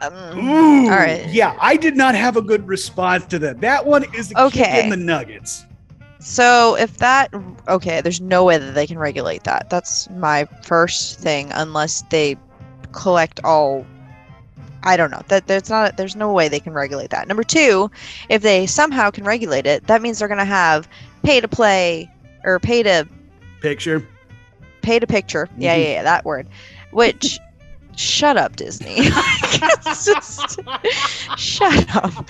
[0.00, 1.24] Um, Ooh, All right.
[1.28, 3.60] Yeah, I did not have a good response to that.
[3.60, 4.82] That one is Okay.
[4.82, 5.64] in the nuggets.
[6.18, 7.32] So if that
[7.68, 9.70] okay, there's no way that they can regulate that.
[9.70, 12.36] That's my first thing, unless they
[12.92, 13.86] collect all.
[14.84, 15.22] I don't know.
[15.28, 15.96] That there's not.
[15.96, 17.28] There's no way they can regulate that.
[17.28, 17.90] Number two,
[18.28, 20.88] if they somehow can regulate it, that means they're gonna have
[21.22, 22.10] pay to play
[22.44, 23.06] or pay to
[23.60, 24.06] Picture.
[24.82, 25.48] pay to picture.
[25.56, 25.82] Yeah, Mhm.
[25.84, 26.48] yeah, yeah, that word.
[26.90, 27.38] Which,
[27.96, 28.96] shut up, Disney.
[29.82, 30.58] Just-
[31.36, 32.28] shut up.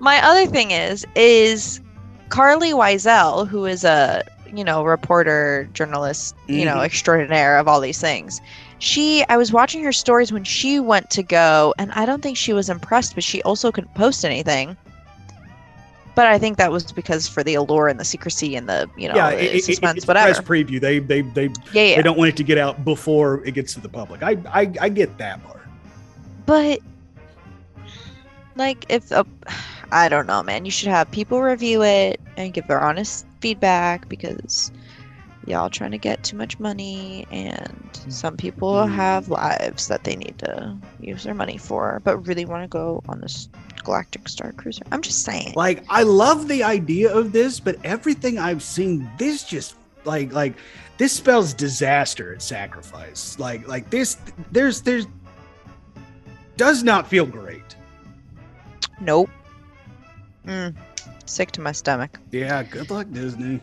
[0.00, 1.80] My other thing is, is
[2.28, 4.22] Carlye Wisel, who is a
[4.54, 6.84] you know reporter, journalist, you know Mhm.
[6.84, 8.40] extraordinaire of all these things.
[8.78, 12.36] She I was watching her stories when she went to go, and I don't think
[12.36, 14.76] she was impressed, but she also couldn't post anything.
[16.14, 19.08] But I think that was because for the allure and the secrecy and the you
[19.08, 20.34] know yeah, the it- it- suspense, it's a whatever.
[20.34, 20.80] press preview.
[20.80, 21.96] They they they yeah, yeah.
[21.96, 24.22] they don't want it to get out before it gets to the public.
[24.22, 25.62] I I, I get that part.
[26.46, 26.80] But
[28.56, 29.24] like if uh,
[29.92, 34.08] I don't know, man, you should have people review it and give their honest feedback
[34.08, 34.70] because
[35.48, 40.38] y'all trying to get too much money and some people have lives that they need
[40.38, 43.48] to use their money for but really want to go on this
[43.82, 44.82] galactic star cruiser.
[44.92, 45.54] I'm just saying.
[45.56, 50.54] Like I love the idea of this, but everything I've seen, this just like like
[50.98, 53.38] this spells disaster and sacrifice.
[53.38, 54.18] Like like this,
[54.52, 55.06] there's there's
[56.56, 57.76] does not feel great.
[59.00, 59.30] Nope.
[60.46, 60.74] Mm,
[61.24, 62.18] sick to my stomach.
[62.30, 63.60] Yeah, good luck, Disney.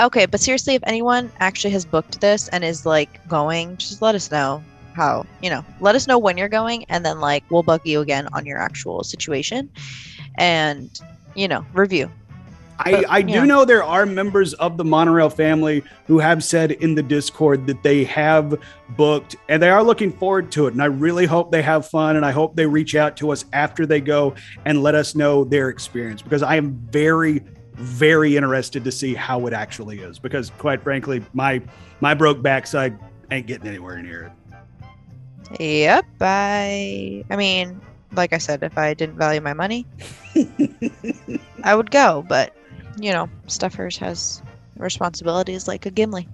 [0.00, 4.14] Okay, but seriously, if anyone actually has booked this and is like going, just let
[4.14, 4.62] us know
[4.94, 8.00] how, you know, let us know when you're going and then like we'll bug you
[8.00, 9.70] again on your actual situation
[10.38, 11.00] and,
[11.34, 12.10] you know, review.
[12.78, 13.44] I, But, I do yeah.
[13.44, 17.82] know there are members of the monorail family who have said in the Discord that
[17.82, 18.58] they have
[18.96, 20.72] booked and they are looking forward to it.
[20.72, 23.44] And I really hope they have fun and I hope they reach out to us
[23.52, 28.84] after they go and let us know their experience because I am very, very interested
[28.84, 30.18] to see how it actually is.
[30.18, 31.62] Because quite frankly, my
[32.00, 32.98] my broke backside
[33.30, 35.60] ain't getting anywhere near it.
[35.60, 36.06] Yep.
[36.20, 37.80] I I mean,
[38.12, 39.86] like I said, if I didn't value my money,
[41.64, 42.54] I would go, but
[43.00, 44.42] you know, Steffers has
[44.76, 46.28] responsibilities like a Gimli.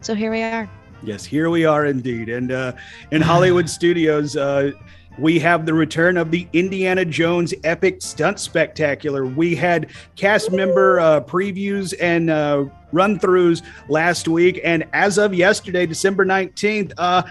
[0.00, 0.70] So here we are.
[1.02, 2.28] Yes, here we are indeed.
[2.28, 2.72] And uh,
[3.10, 4.72] in Hollywood Studios, uh,
[5.18, 9.26] we have the return of the Indiana Jones Epic Stunt Spectacular.
[9.26, 14.60] We had cast member uh, previews and uh, run throughs last week.
[14.62, 17.22] And as of yesterday, December 19th, uh,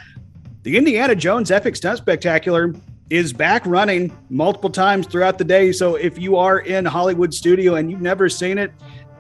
[0.64, 2.74] the Indiana Jones Epic Stunt Spectacular
[3.12, 5.72] is back running multiple times throughout the day.
[5.72, 8.72] So if you are in Hollywood Studio and you've never seen it,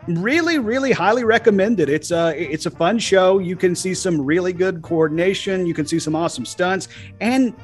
[0.07, 4.21] really really highly recommend it it's a it's a fun show you can see some
[4.21, 6.87] really good coordination you can see some awesome stunts
[7.21, 7.55] and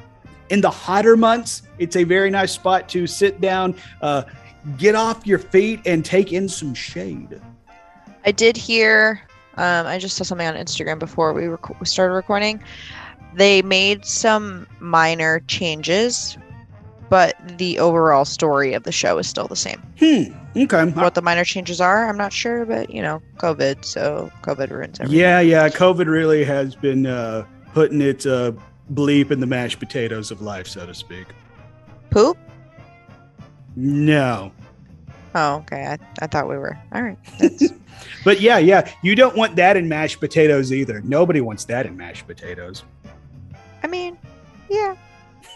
[0.52, 4.22] in the hotter months it's a very nice spot to sit down uh,
[4.78, 7.40] get off your feet and take in some shade
[8.24, 9.20] I did hear.
[9.56, 12.62] Um, I just saw something on Instagram before we, rec- we started recording.
[13.34, 16.38] They made some minor changes,
[17.10, 19.82] but the overall story of the show is still the same.
[19.98, 24.30] hmm okay What the minor changes are, I'm not sure, but you know, COVID, so
[24.42, 25.18] COVID ruins everything.
[25.18, 28.52] yeah yeah covid really has been uh, putting its uh,
[28.94, 31.26] bleep in the mashed potatoes of life so to speak
[32.10, 32.36] Poop?
[33.76, 34.52] no
[35.34, 35.86] Oh, okay.
[35.86, 36.78] I, I thought we were.
[36.94, 37.18] All right.
[38.24, 41.96] But yeah yeah you don't want that in mashed potatoes either nobody wants that in
[41.96, 42.82] mashed potatoes
[43.82, 44.18] I mean,
[44.70, 44.94] yeah.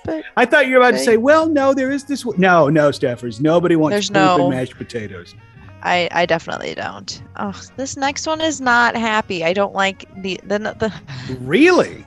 [0.04, 2.22] But I thought you were about to say, well, no, there is this.
[2.22, 3.40] w-" No, no, Steffers.
[3.40, 5.34] Nobody wants There's poop no- and mashed potatoes.
[5.82, 7.22] I, I definitely don't.
[7.36, 9.44] Oh, this next one is not happy.
[9.44, 10.92] I don't like the the the.
[11.40, 12.04] Really?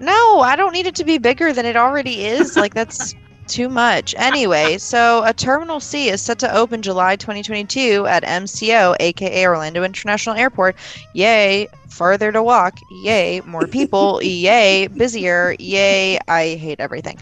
[0.00, 2.56] No, I don't need it to be bigger than it already is.
[2.56, 3.14] Like that's
[3.46, 4.14] too much.
[4.16, 9.82] Anyway, so a Terminal C is set to open July 2022 at MCO, aka Orlando
[9.82, 10.76] International Airport.
[11.12, 12.78] Yay, farther to walk.
[13.02, 14.20] Yay, more people.
[14.22, 15.54] Yay, busier.
[15.58, 17.18] Yay, I hate everything.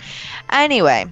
[0.50, 1.06] Anyway,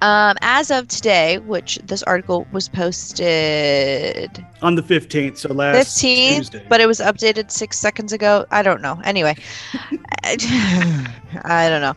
[0.00, 6.36] um, as of today, which this article was posted On the 15th, so last 15th,
[6.36, 6.66] Tuesday.
[6.68, 8.44] but it was updated six seconds ago.
[8.50, 9.00] I don't know.
[9.04, 9.36] Anyway,
[10.24, 11.94] I don't know.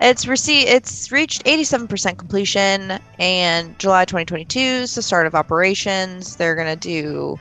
[0.00, 0.68] It's received.
[0.68, 6.34] It's reached 87% completion, and July 2022 is the start of operations.
[6.34, 7.38] They're gonna do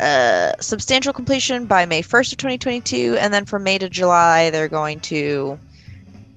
[0.00, 4.68] uh, substantial completion by May 1st of 2022, and then from May to July, they're
[4.68, 5.58] going to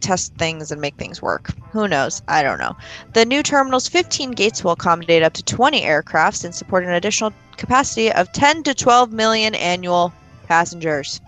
[0.05, 1.51] test things and make things work.
[1.71, 2.21] Who knows?
[2.27, 2.77] I don't know.
[3.13, 7.33] The new terminal's 15 gates will accommodate up to 20 aircrafts and support an additional
[7.57, 10.13] capacity of 10 to 12 million annual
[10.47, 11.19] passengers.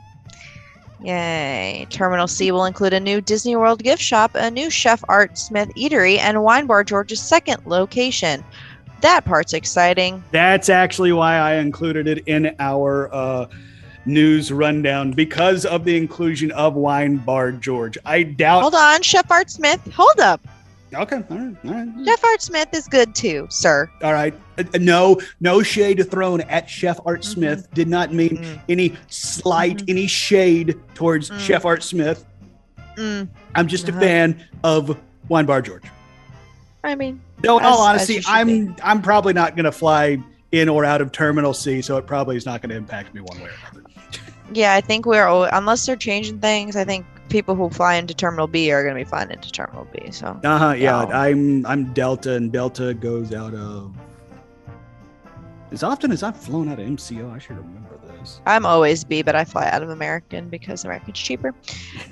[1.03, 1.87] Yay.
[1.89, 5.69] Terminal C will include a new Disney World gift shop, a new Chef Art Smith
[5.75, 8.43] eatery, and Wine Bar George's second location.
[9.01, 10.23] That part's exciting.
[10.31, 13.47] That's actually why I included it in our uh,
[14.07, 17.97] news rundown because of the inclusion of Wine Bar George.
[18.05, 18.61] I doubt.
[18.61, 19.81] Hold on, Chef Art Smith.
[19.93, 20.41] Hold up.
[20.93, 21.87] Okay, all right, all right.
[22.05, 23.89] Chef Art Smith is good too, sir.
[24.01, 24.33] All right.
[24.57, 27.25] Uh, no, no shade thrown at Chef Art Mhm.
[27.25, 27.67] Smith.
[27.73, 29.89] Did not mean Mm, any slight, Mhm.
[29.89, 31.39] any shade towards Mm.
[31.39, 32.23] Chef Art Smith.
[32.97, 33.27] mm.
[33.53, 33.97] I'm just Uh-huh.
[33.97, 34.97] a fan of
[35.27, 35.83] Wine Bar George.
[36.83, 40.17] I mean, No, in all honesty, I'm I'm probably not going to fly
[40.53, 43.19] in or out of Terminal C, so it probably is not going to impact me
[43.19, 43.83] one way or another.
[44.53, 46.75] Yeah, I think we're al- unless they're changing things.
[46.75, 49.87] I think people who fly into Terminal B are going to be flying into Terminal
[49.93, 50.11] B.
[50.11, 50.71] So Uh huh.
[50.71, 51.11] Yeah, No.
[51.11, 53.93] I'm I'm Delta, and Delta goes out of.
[55.71, 58.39] As often as I've flown out of MCO, I should remember this.
[58.45, 61.53] I'm always B, but I fly out of American because American's cheaper,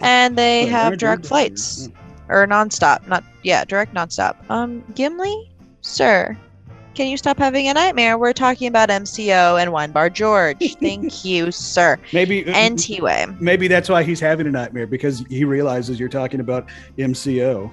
[0.02, 1.88] and they have direct flights
[2.28, 3.08] or nonstop.
[3.08, 4.36] Not yeah, direct nonstop.
[4.50, 5.50] Um, Gimli,
[5.82, 6.38] sir,
[6.96, 8.18] can you stop having a nightmare?
[8.18, 10.58] We're talking about MCO and Wine Bar George.
[10.80, 12.00] Thank you, sir.
[12.14, 12.46] Maybe.
[12.48, 16.68] uh, Anyway, Maybe that's why he's having a nightmare because he realizes you're talking about
[16.98, 17.70] MCO.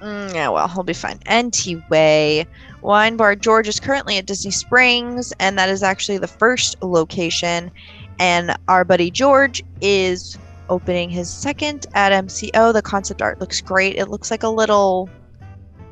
[0.00, 1.18] Mm, yeah, well, he'll be fine.
[1.26, 2.46] Anyway,
[2.82, 7.70] Wine Bar George is currently at Disney Springs, and that is actually the first location.
[8.18, 10.36] And our buddy George is
[10.68, 12.72] opening his second at MCO.
[12.72, 13.96] The concept art looks great.
[13.96, 15.08] It looks like a little,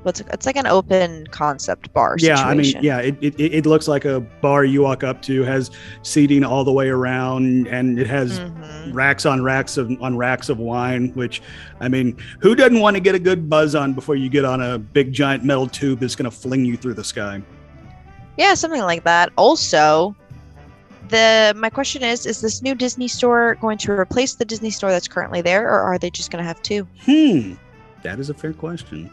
[0.03, 2.48] what's it's like an open concept bar Yeah, situation.
[2.48, 5.70] I mean, yeah, it, it, it looks like a bar you walk up to, has
[6.03, 8.94] seating all the way around, and it has Mhm.
[8.94, 11.11] racks on racks of on racks of wine.
[11.14, 11.42] Which,
[11.80, 14.61] I mean, who doesn't want to get a good buzz on before you get on
[14.62, 17.42] a big giant metal tube that's going to fling you through the sky?
[18.36, 19.30] Yeah, something like that.
[19.36, 20.14] Also,
[21.09, 24.90] the my question is: Is this new Disney store going to replace the Disney store
[24.90, 26.86] that's currently there, or are they just going to have two?
[27.05, 27.55] Hmm,
[28.03, 29.11] that is a fair question.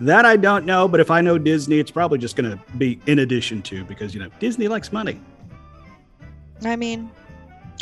[0.00, 3.00] That I don't know, but if I know Disney, it's probably just going to be
[3.06, 5.20] in addition to because you know Disney likes money.
[6.64, 7.10] I mean,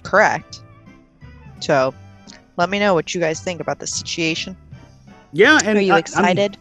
[0.02, 0.62] correct.
[1.60, 1.94] So,
[2.56, 4.56] let me know what you guys think about the situation.
[5.32, 6.58] Yeah, and Are you I- I'm- excited?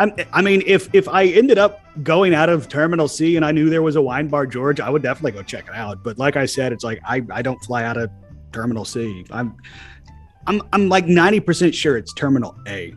[0.00, 3.50] I'm, I mean, if if I ended up going out of Terminal C and I
[3.50, 6.04] knew there was a wine bar George, I would definitely go check it out.
[6.04, 8.08] But like I said, it's like I, I don't fly out of
[8.52, 9.24] Terminal C.
[9.32, 9.56] I'm
[10.46, 12.94] I'm I'm like ninety percent sure it's Terminal A.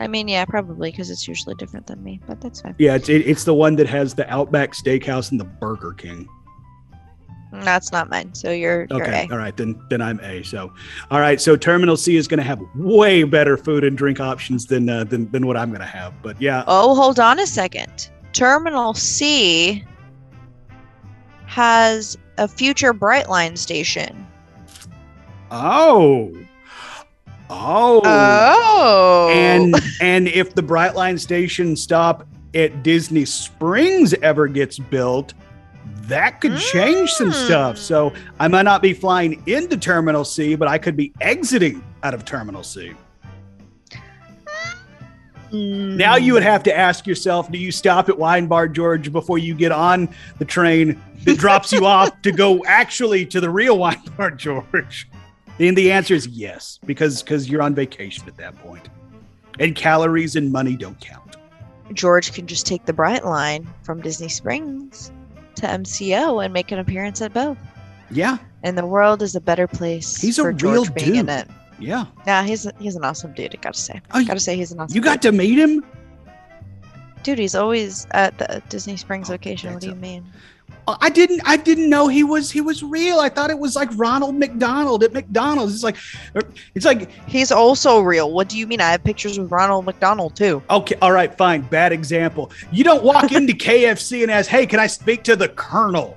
[0.00, 2.74] I mean, yeah, probably because it's usually different than me, but that's fine.
[2.78, 6.28] Yeah, it's it, it's the one that has the Outback Steakhouse and the Burger King.
[7.50, 8.34] That's not mine.
[8.34, 9.32] So you're you're Okay, A.
[9.32, 10.42] all right, then then I'm A.
[10.42, 10.70] So,
[11.10, 14.66] all right, so Terminal C is going to have way better food and drink options
[14.66, 16.12] than uh, than than what I'm going to have.
[16.22, 18.10] But yeah, Oh, hold on a second.
[18.34, 19.82] Terminal C
[21.46, 24.26] has a future Brightline station.
[25.50, 26.32] oh,
[27.50, 29.30] oh, Oh.
[29.32, 35.34] and and if the Brightline station stop at Disney Springs ever gets built,
[36.02, 37.76] that could change some stuff.
[37.76, 37.78] Mm.
[37.78, 42.14] So I might not be flying into Terminal C, but I could be exiting out
[42.14, 42.94] of Terminal C.
[45.50, 46.46] Now you would mm.
[46.46, 50.08] have to ask yourself: Do you stop at Wine Bar George before you get on
[50.38, 55.08] the train that drops you off to go actually to the real Wine Bar George?
[55.60, 58.88] And the answer is yes, because because you're on vacation at that point,
[59.58, 61.36] and calories and money don't count.
[61.94, 65.10] George can just take the Brightline from Disney Springs
[65.56, 67.56] to MCO and make an appearance at both.
[68.10, 70.16] Yeah, And the world is a better place.
[70.20, 71.34] He's a real George being in dude.
[71.40, 71.48] it.
[71.78, 72.06] yeah.
[72.26, 73.54] Yeah, he's he's an awesome dude.
[73.54, 74.00] I gotta say.
[74.12, 74.94] Oh, you- gotta say he's an awesome.
[74.94, 75.32] You got dude.
[75.32, 75.84] to meet him.
[77.22, 77.38] dude.
[77.38, 79.72] He's always at the Disney Springs Oh, location.
[79.72, 80.24] What do you a- mean?
[81.00, 81.42] I didn't.
[81.44, 82.50] I didn't know he was.
[82.50, 83.20] He was real.
[83.20, 85.74] I thought it was like Ronald McDonald at McDonald's.
[85.74, 85.96] It's like,
[86.34, 86.40] er,
[86.74, 88.32] it's like He's also real.
[88.32, 88.80] What do you mean?
[88.80, 90.62] I have pictures with Ronald McDonald too.
[90.70, 91.60] Okay, all right, fine.
[91.62, 92.50] Bad example.
[92.72, 96.16] You don't walk into KFC and ask, "Hey, can I speak to the Colonel?"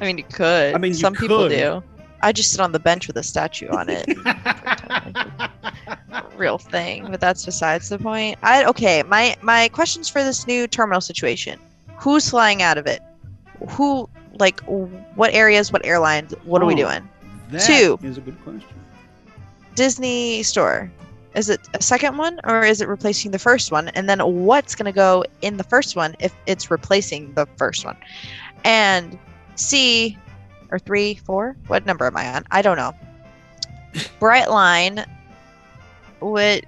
[0.00, 0.74] I mean, you could.
[0.74, 1.82] I mean, you some people do.
[2.22, 4.06] I just sit on the bench with a statue on it.
[6.36, 8.38] Real thing, but that's besides the point.
[8.42, 9.02] I okay.
[9.02, 11.58] My my questions for this new terminal situation:
[11.98, 13.00] Who's flying out of it?
[13.70, 14.60] Who like
[15.14, 15.72] what areas?
[15.72, 16.34] What airlines?
[16.44, 16.88] What are we Oh.
[16.88, 17.08] doing?
[17.50, 17.98] That Two.
[18.02, 18.68] is a good question.
[19.74, 20.90] Disney store.
[21.34, 23.88] Is it a second one or is it replacing the first one?
[23.88, 27.84] And then what's going to go in the first one if it's replacing the first
[27.84, 27.96] one?
[28.64, 29.18] And
[29.54, 30.16] C
[30.70, 31.54] or three, four?
[31.66, 32.44] What number am I on?
[32.50, 32.92] I don't know.
[34.20, 35.06] Brightline,
[36.20, 36.64] what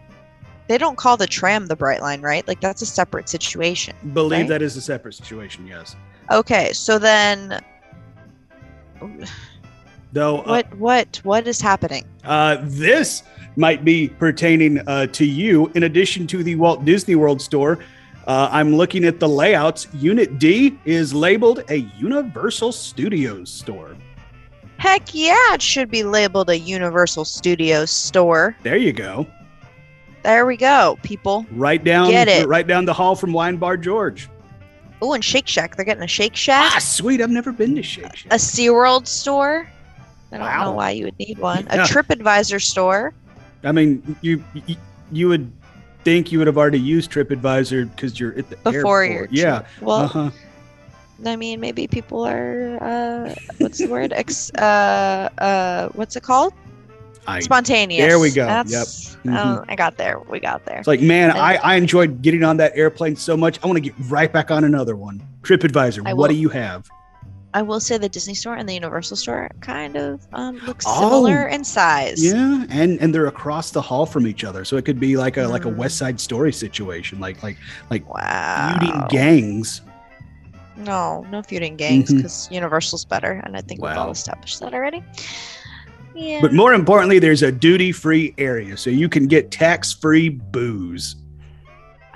[0.69, 2.47] they don't call the tram the Brightline, right?
[2.47, 3.95] Like that's a separate situation.
[4.13, 4.49] Believe Right?
[4.49, 5.67] that is a separate situation.
[5.67, 5.97] Yes,
[6.31, 7.61] Okay, so then
[10.13, 10.39] though.
[10.41, 12.05] uh, what what what is happening?
[12.25, 13.23] Uh, this
[13.57, 15.71] might be pertaining uh, to you.
[15.75, 17.79] In addition to the Walt Disney World store,
[18.27, 19.89] uh, I'm looking at the layouts.
[19.95, 23.97] Unit D is labeled a Universal Studios store.
[24.77, 28.55] Heck yeah, it should be labeled a Universal Studios store.
[28.63, 29.27] There you go.
[30.23, 31.47] There we go, people.
[31.53, 32.47] Right down, Get it.
[32.49, 34.29] right down the hall from Wine Bar George.
[35.01, 35.77] Oh, and Shake Shack.
[35.77, 37.21] They're getting a Shake Shack, Ah, sweet.
[37.21, 38.33] I've never been to Shake Shack.
[38.33, 39.69] a SeaWorld store.
[40.33, 40.65] I don't Wow.
[40.65, 41.67] know why you would need one.
[41.71, 41.85] Yeah.
[41.85, 43.15] A TripAdvisor store.
[43.65, 44.77] I mean, you you,
[45.13, 45.51] you would
[46.05, 49.33] think you would have already used TripAdvisor because you're at the Before airport.
[49.33, 49.63] your yeah.
[49.81, 50.31] Well, uh-huh.
[51.27, 54.13] I mean, maybe people are uh, what's the word?
[54.13, 56.53] Ex, uh, uh, what's it called?
[57.29, 58.07] I, Spontaneous.
[58.07, 58.47] There we go.
[58.47, 58.87] That's, Yep.
[59.35, 59.37] Mhm.
[59.37, 60.19] oh, I got there.
[60.31, 60.79] We got there.
[60.79, 63.59] it's like, man, I, I enjoyed getting on that airplane so much.
[63.63, 65.21] I want to get right back on another one.
[65.43, 66.35] TripAdvisor, I what will.
[66.37, 66.89] do you have?
[67.55, 71.01] I will say the Disney store and the Universal store kind of um, look Oh.
[71.01, 72.23] similar in size.
[72.23, 75.37] Yeah, and and they're across the hall from each other, so it could be like
[75.39, 75.77] a like a Mm.
[75.77, 77.57] West Side Story situation, like like
[77.91, 78.77] like Wow.
[78.79, 79.81] feuding gangs.
[80.77, 82.17] No, no feuding gangs Mhm.
[82.19, 85.03] because Universal's better, and I think we've all established that already.
[86.19, 86.41] Yeah.
[86.41, 91.15] But more importantly, there's a duty free area, so you can get tax free booze.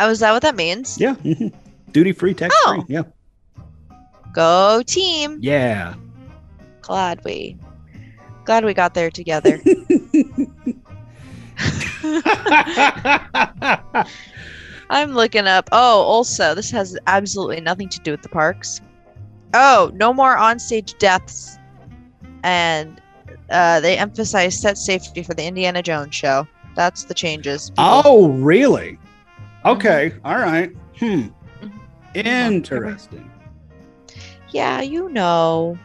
[0.00, 0.98] oh, is that what that means?
[0.98, 1.48] Yeah, mm-hmm.
[1.92, 2.78] duty free, tax free.
[2.78, 2.84] Oh.
[2.88, 3.02] Yeah,
[4.32, 5.38] Go team!
[5.40, 5.94] yeah.
[6.80, 7.56] Glad we,
[8.44, 9.60] glad we got there together.
[14.90, 15.68] I'm looking up.
[15.70, 18.80] Oh, also, this has absolutely nothing to do with the parks.
[19.54, 21.56] Oh, no more onstage deaths,
[22.42, 23.00] and
[23.50, 26.46] uh, they emphasize set safety for the Indiana Jones show.
[26.74, 27.70] That's the changes.
[27.70, 27.84] people.
[28.04, 28.98] oh, really?
[29.64, 30.70] Okay, all right.
[30.98, 31.28] Hmm.
[31.62, 31.70] Mhm.
[32.14, 33.30] Interesting.
[34.50, 35.78] Yeah, you know,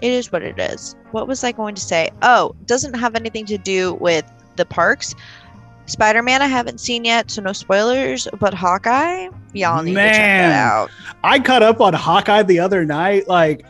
[0.00, 0.96] it is what it is.
[1.12, 2.10] What was I going to say?
[2.22, 4.24] Oh, doesn't have anything to do with
[4.56, 5.14] the parks.
[5.86, 8.28] Spider Man, I haven't seen yet, so no spoilers.
[8.38, 10.50] But Hawkeye, y'all need to check Man.
[10.50, 10.90] that out.
[11.24, 13.26] I caught up on Hawkeye the other night.
[13.28, 13.64] Like,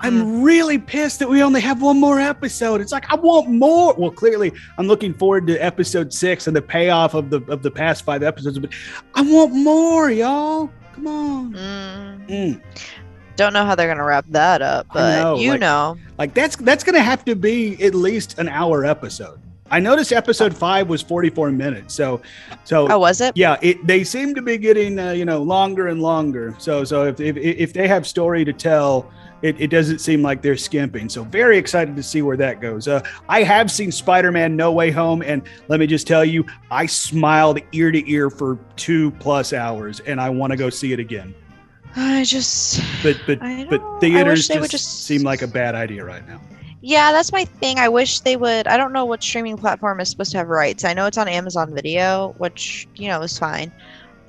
[0.00, 0.42] I'm Hmm.
[0.42, 2.80] really pissed that we only have one more episode.
[2.80, 3.94] It's like I want more.
[3.96, 7.70] Well, clearly, I'm looking forward to episode six and the payoff of the of the
[7.70, 8.58] past five episodes.
[8.58, 8.70] But
[9.14, 10.70] I want more, y'all.
[10.94, 11.52] Come on.
[11.54, 12.60] Mm, Mm.
[13.36, 15.96] don't know how they're gonna wrap that up, but know, you like- know.
[16.18, 19.38] Like that's that's gonna have to be at least an hour episode.
[19.72, 21.94] I noticed episode five was 44 minutes.
[21.94, 22.20] So,
[22.64, 23.36] so Oh, was it?
[23.36, 26.54] yeah, it they seem to be getting uh, you know longer and longer.
[26.58, 29.08] So so if if, if they have story to tell,
[29.42, 31.08] it, it doesn't seem like they're skimping.
[31.08, 32.88] So very excited to see where that goes.
[32.88, 36.86] Uh, I have seen Spider-Man No Way Home, and let me just tell you, I
[36.86, 41.00] smiled ear to ear for two plus hours, and I want to go see it
[41.00, 41.34] again.
[41.96, 42.82] I just.
[43.02, 46.40] But but but theaters just, would just- seem like a bad idea right now.
[46.82, 47.78] Yeah, that's my thing.
[47.78, 48.66] I wish they would.
[48.66, 50.82] I don't know what streaming platform is supposed to have rights.
[50.82, 53.70] I know it's on Amazon Video, which you know is fine,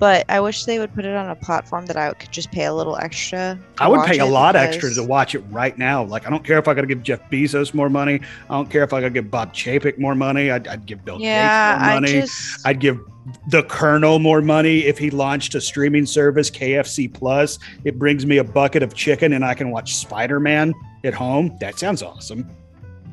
[0.02, 2.64] but I wish they would put it on a platform that I could just pay
[2.64, 3.56] a little extra.
[3.78, 6.02] I would pay a lot extra to watch it right now.
[6.02, 8.18] Like I don't care if I got to give Jeff Bezos more money.
[8.50, 10.50] I don't care if I got to give Bob Chapek more money.
[10.50, 12.12] I'd, I'd give Bill Yeah, Gates more I money.
[12.20, 12.66] just.
[12.66, 12.98] I'd give
[13.46, 17.60] the Colonel more money if he launched a streaming service, KFC Plus.
[17.84, 20.74] It brings me a bucket of chicken and I can watch Spider Man
[21.04, 21.56] at home.
[21.60, 22.50] That sounds awesome.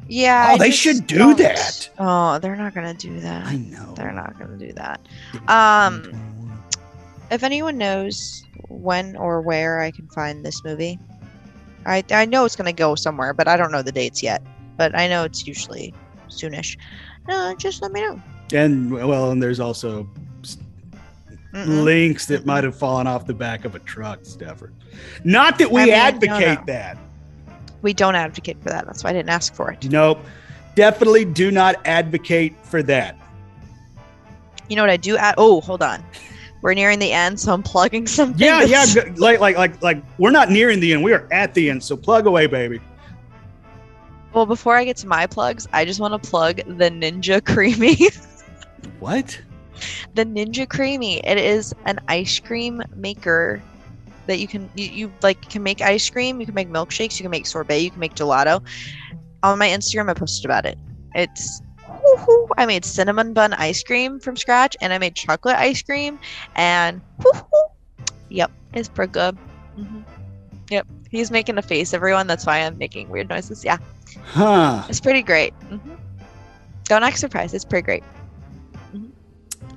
[0.07, 0.47] yeah.
[0.49, 1.87] oh, I they should do don't- that.
[1.99, 3.45] Oh, they're not gonna do that.
[3.45, 3.93] I know.
[3.95, 5.01] They're not gonna do that.
[5.47, 6.11] Um,
[7.31, 10.99] if anyone knows when or where I can find this movie,
[11.85, 14.41] I I know it's gonna go somewhere, but I don't know the dates yet.
[14.77, 15.93] But I know it's usually
[16.29, 16.77] soonish.
[17.27, 18.21] Uh, just let me know.
[18.53, 20.09] And well, and there's also
[21.53, 21.83] Mm-mm.
[21.83, 24.71] links that might have fallen off the back of a truck, Steffers.
[25.23, 26.65] Not that we I mean, advocate no.
[26.67, 26.97] that.
[27.81, 28.85] We don't advocate for that.
[28.85, 29.89] That's why I didn't ask for it.
[29.89, 30.19] Nope.
[30.75, 33.17] Definitely do not advocate for that.
[34.69, 35.17] You know what I do?
[35.17, 35.35] Add?
[35.37, 36.03] Oh, hold on.
[36.61, 38.39] We're nearing the end, so I'm plugging something.
[38.45, 38.85] Yeah, yeah.
[38.85, 40.03] g- Like, like, like, like.
[40.17, 41.03] We're not nearing the end.
[41.03, 41.83] We are at the end.
[41.83, 42.81] So plug away, baby.
[44.33, 48.25] Well, before I get to my plugs, I just want to plug the Ninja Creami.
[48.99, 49.39] What?
[50.15, 51.21] the Ninja Creami.
[51.23, 53.61] It is an ice cream maker
[54.27, 57.23] that you can you, you like can make ice cream, you can make milkshakes, you
[57.23, 58.61] can make sorbet, you can make gelato.
[59.41, 60.77] On my Instagram, I posted about it.
[61.15, 61.61] It's
[62.17, 66.19] woo-hoo, I made cinnamon bun ice cream from scratch, and I made chocolate ice cream,
[66.55, 67.01] and
[68.29, 69.37] yep, it's pretty good.
[69.75, 70.01] hmm
[70.69, 72.27] Yep, he's making a face, everyone.
[72.27, 73.65] That's why I'm making weird noises.
[73.65, 73.77] Yeah,
[74.23, 74.83] Huh.
[74.87, 75.53] it's pretty great.
[75.69, 75.95] hmm
[76.85, 77.53] Don't act surprised.
[77.55, 78.03] It's pretty great.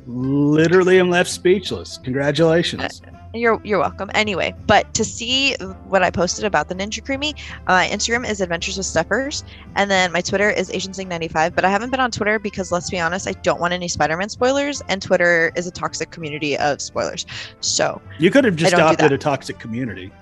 [0.07, 1.99] Literally, I'm left speechless.
[1.99, 3.01] Congratulations.
[3.35, 4.11] You're you're welcome.
[4.14, 5.55] Anyway, but to see
[5.89, 9.43] what I posted about the Ninja Creami, uh, my Instagram is Adventures with Steffers,
[9.74, 11.55] and then my Twitter is AsianSing95.
[11.55, 14.28] But I haven't been on Twitter because let's be honest, I don't want any Spider-Man
[14.28, 17.24] spoilers, and Twitter is a toxic community of spoilers.
[17.61, 20.12] So You could have just stopped at a toxic community.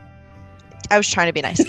[0.91, 1.61] I was trying to be nice.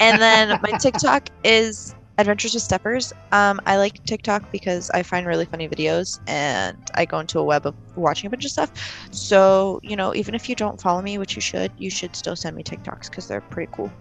[0.00, 3.12] and then my TikTok is Adventures with Steffers.
[3.32, 7.44] Um, I like TikTok because I find really funny videos and I go into a
[7.44, 8.70] web of watching a bunch of stuff.
[9.10, 12.36] So, you know, even if you don't follow me, which you should, you should still
[12.36, 13.92] send me TikToks because they're pretty cool.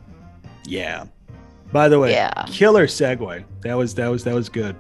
[0.66, 1.06] Yeah.
[1.72, 2.46] By the way, Yeah.
[2.48, 3.44] killer segue.
[3.62, 4.76] That was that was that was good.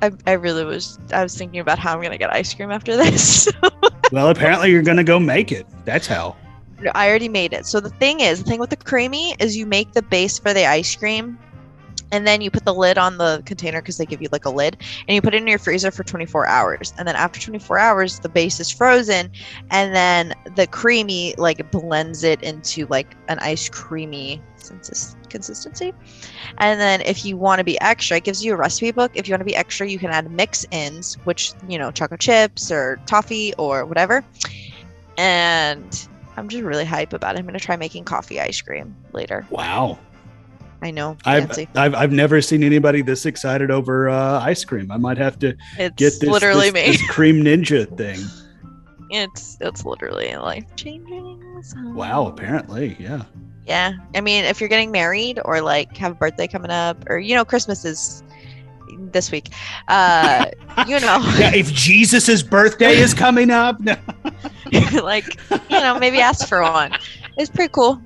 [0.00, 2.70] I, I really was, I was thinking about how I'm going to get ice cream
[2.70, 3.48] after this.
[4.10, 5.66] Well, apparently you're gonna go make it.
[5.84, 6.34] That's how.
[6.94, 7.66] I already made it.
[7.66, 10.54] So the thing is, the thing with the creamy is you make the base for
[10.54, 11.38] the ice cream
[12.12, 14.50] and then you put the lid on the container because they give you like a
[14.50, 17.78] lid and you put it in your freezer for 24 hours and then after 24
[17.78, 19.30] hours the base is frozen
[19.70, 24.42] and then the creamy like blends it into like an ice creamy
[25.28, 25.94] consistency.
[26.58, 29.12] And then if you want to be extra it gives you a recipe book.
[29.14, 32.20] If you want to be extra you can add mix ins which you know chocolate
[32.20, 34.24] chips or toffee or whatever.
[35.16, 37.38] And i'm just really hype about it.
[37.40, 39.46] I'm going to try making coffee ice cream later.
[39.50, 39.98] Wow
[40.80, 41.16] I know.
[41.24, 44.90] I've, I've I've never seen anybody this excited over uh, ice cream.
[44.92, 46.92] I might have to it's get this, literally this, me.
[46.92, 48.20] this cream ninja thing.
[49.10, 51.44] It's it's literally life changing.
[51.94, 53.24] Wow, apparently, yeah.
[53.66, 57.18] Yeah, I mean, if you're getting married or like have a birthday coming up, or
[57.18, 58.22] you know, Christmas is
[59.12, 59.50] this week.
[59.88, 60.46] Uh,
[60.86, 61.54] you know, yeah.
[61.54, 63.96] If Jesus's birthday is coming up, no.
[65.02, 66.92] like you know, maybe ask for one.
[67.36, 68.00] It's pretty cool.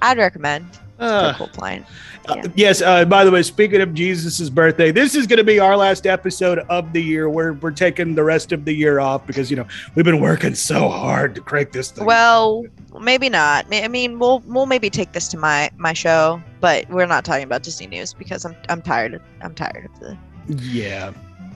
[0.00, 0.66] I'd recommend.
[0.98, 1.84] Uh, cool plan.
[2.26, 2.80] Uh, yes.
[2.80, 6.06] Uh, by the way, speaking of Jesus's birthday, this is going to be our last
[6.06, 7.28] episode of the year.
[7.28, 10.54] We're we're taking the rest of the year off because you know we've been working
[10.54, 12.04] so hard to crank this thing.
[12.06, 12.64] Well,
[13.00, 13.66] maybe not.
[13.72, 17.44] I mean, we'll we'll maybe take this to my my show, but we're not talking
[17.44, 19.14] about Disney news because I'm I'm tired.
[19.14, 20.16] Of, I'm tired of the.
[20.48, 21.12] yeah,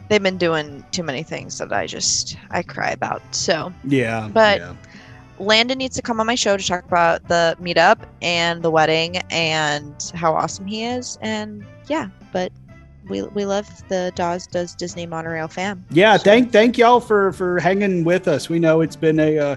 [0.09, 3.22] They've been doing too many things that I just I cry about.
[3.34, 4.74] So yeah, But- yeah.
[5.39, 9.18] Landon needs to come on my show to talk about the meetup and the wedding
[9.30, 11.18] and how awesome he is.
[11.22, 12.53] And yeah, but
[13.09, 15.84] we we love the Dawes Does Disney Monorail fam.
[15.91, 18.49] Yeah, So- thank thank y'all for for hanging with us.
[18.49, 19.57] We know it's been a uh,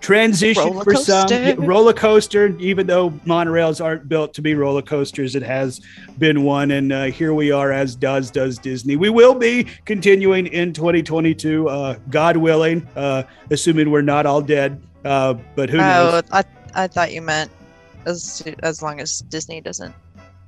[0.00, 1.60] transition Roller for some coaster.
[1.60, 2.56] Roller coaster.
[2.58, 5.80] Even though monorails aren't built to be roller coasters, it has
[6.18, 8.96] been one, and uh, here we are as Dawes Does Disney.
[8.96, 14.80] We will be continuing in 2022, uh, God willing, uh, assuming we're not all dead.
[15.04, 16.22] Uh, but who knows?
[16.30, 16.44] Oh, I
[16.74, 17.50] I thought you meant
[18.06, 19.94] as as long as Disney doesn't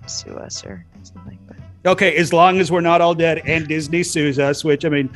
[0.06, 1.38] sue us or something.
[1.46, 4.90] But Okay, as long as we're not all dead and Disney sues us, which I
[4.90, 5.08] mean,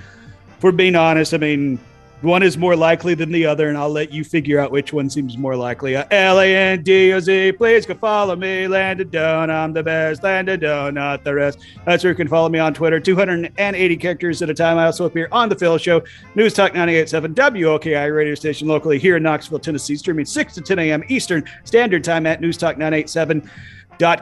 [0.56, 1.78] if we're being honest, I mean,
[2.20, 5.10] one is more likely than the other, and I'll let you figure out which one
[5.10, 5.96] seems more likely.
[5.96, 8.66] Uh, L A N D O Z, please go follow me.
[8.66, 10.22] Landon Doan, I'm the best.
[10.22, 11.58] Landon Doan, not the rest.
[11.84, 14.78] That's where you can follow me on Twitter, 280 characters at a time.
[14.78, 16.02] I also appear on The Phil Show,
[16.34, 20.78] News Talk 987, WOKI radio station locally here in Knoxville, Tennessee, streaming 6 to 10
[20.78, 21.04] a.m.
[21.08, 23.50] Eastern Standard Time at News Talk 987 dot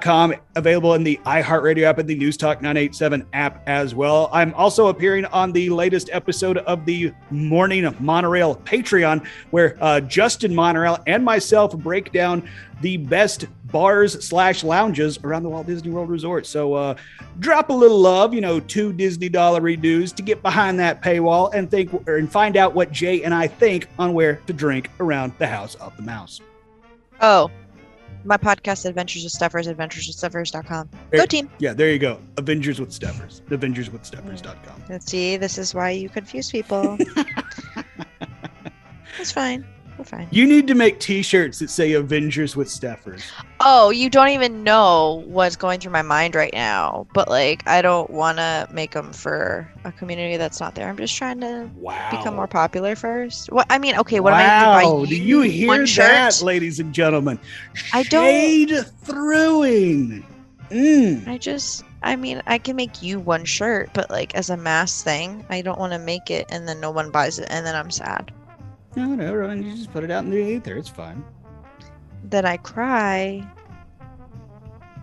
[0.00, 4.28] com available in the iHeartRadio app and the News Talk 987 app as well.
[4.32, 10.54] I'm also appearing on the latest episode of the Morning Monorail Patreon, where uh, Justin
[10.54, 12.48] Monorail and myself break down
[12.80, 16.46] the best bars slash lounges around the Walt Disney World Resort.
[16.46, 16.94] So uh,
[17.38, 21.52] drop a little love, you know, two Disney dollar dues to get behind that paywall
[21.54, 24.90] and think or, and find out what Jay and I think on where to drink
[25.00, 26.40] around the House of the Mouse.
[27.20, 27.50] oh,
[28.24, 30.90] my podcast Adventures with Steffers, adventureswithsteffers.com.
[31.10, 31.50] Go team.
[31.58, 32.20] Yeah, there you go.
[32.36, 33.40] Avengers with Steffers.
[33.42, 34.82] Avengerswithsteffers.com.
[34.88, 36.96] Let's see, this is why you confuse people.
[39.18, 39.66] it's fine.
[39.98, 40.28] We're fine.
[40.30, 43.22] You need to make T-shirts that say "Avengers with Steffers."
[43.60, 47.06] Oh, you don't even know what's going through my mind right now.
[47.12, 50.88] But like, I don't want to make them for a community that's not there.
[50.88, 52.10] I'm just trying to Wow.
[52.10, 53.52] become more popular first.
[53.52, 54.38] What I mean, okay, what wow.
[54.40, 57.38] am I gonna buy Do you hear one that, ladies and gentlemen?
[57.92, 60.24] I don't- Shade throwing.
[60.70, 61.28] Mm.
[61.28, 65.02] I just, I mean, I can make you one shirt, but like as a mass
[65.02, 67.76] thing, I don't want to make it and then no one buys it and then
[67.76, 68.32] I'm sad.
[68.96, 70.76] No, no, no, you just put it out in the ether.
[70.76, 71.24] It's fine.
[72.24, 73.46] Then I cry.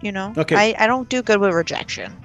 [0.01, 0.55] You know, Okay.
[0.55, 2.15] I, I don't do good with rejection.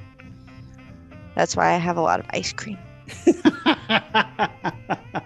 [1.34, 2.78] That's why I have a lot of ice cream.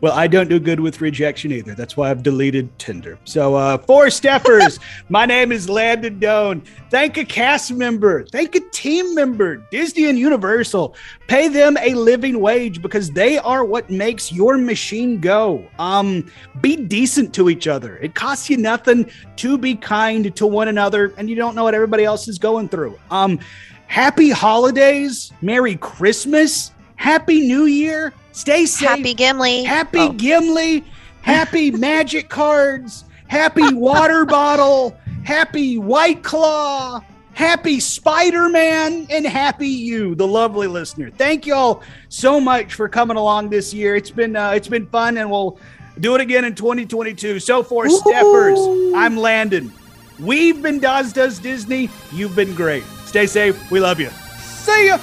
[0.00, 1.74] well, I don't do good with rejection either.
[1.74, 3.18] That's why I've deleted Tinder.
[3.24, 6.62] So, uh, for Steffers, my name is Landon Doan.
[6.90, 10.94] Thank a cast member, thank a team member, Disney and Universal.
[11.28, 15.66] Pay them a living wage because they are what makes your machine go.
[15.78, 17.96] Um, be decent to each other.
[17.98, 21.74] It costs you nothing to be kind to one another, and you don't know what
[21.74, 22.98] everybody else is going through.
[23.10, 23.38] Um,
[23.86, 28.12] happy holidays, Merry Christmas, Happy New Year.
[28.32, 28.88] Stay safe.
[28.88, 29.62] Happy Gimli.
[29.64, 30.12] Happy Oh.
[30.12, 30.84] Gimli,
[31.22, 37.00] happy magic cards, happy water bottle, happy White Claw,
[37.34, 41.10] happy Spider Man, and happy you, the lovely listener.
[41.10, 43.96] Thank y'all so much for coming along this year.
[43.96, 45.58] It's been uh, it's been fun, and we'll
[46.00, 47.38] do it again in 2022.
[47.38, 48.58] So for Steffers,
[48.96, 49.70] I'm Landon.
[50.18, 51.90] We've been Dawes Does Disney.
[52.12, 52.84] You've been great.
[53.04, 53.70] Stay safe.
[53.70, 54.08] We love you.
[54.40, 54.98] See ya.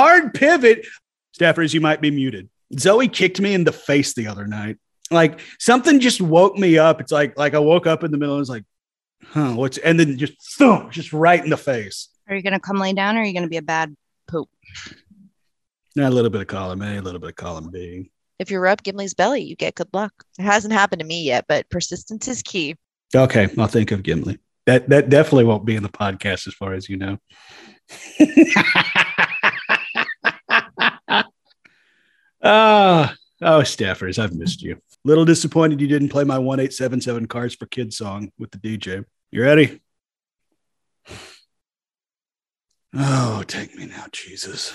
[0.00, 0.86] Hard pivot.
[1.38, 2.48] Steffers, you might be muted.
[2.78, 4.78] Zoe kicked me in the face the other night.
[5.10, 7.02] Like something just woke me up.
[7.02, 8.64] It's like like I woke up in the middle and was like,
[9.22, 12.08] huh, what's and then just thump, just right in the face.
[12.28, 13.94] Are you gonna come lay down or are you gonna be a bad
[14.26, 14.48] poop?
[15.94, 18.10] Yeah, a little bit of column A, a little bit of column B.
[18.38, 20.14] If you rub Gimli's belly, you get good luck.
[20.38, 22.74] It hasn't happened to me yet, but persistence is key.
[23.14, 24.38] Okay, I'll think of Gimli.
[24.64, 27.18] That that definitely won't be in the podcast as far as you know.
[32.42, 34.80] Ah, oh, Steffers, I've missed you.
[35.04, 39.04] Little disappointed you didn't play my 1877 Cars for Kids song with the DJ.
[39.30, 39.80] You ready?
[42.94, 44.72] Oh, take me now, Jesus.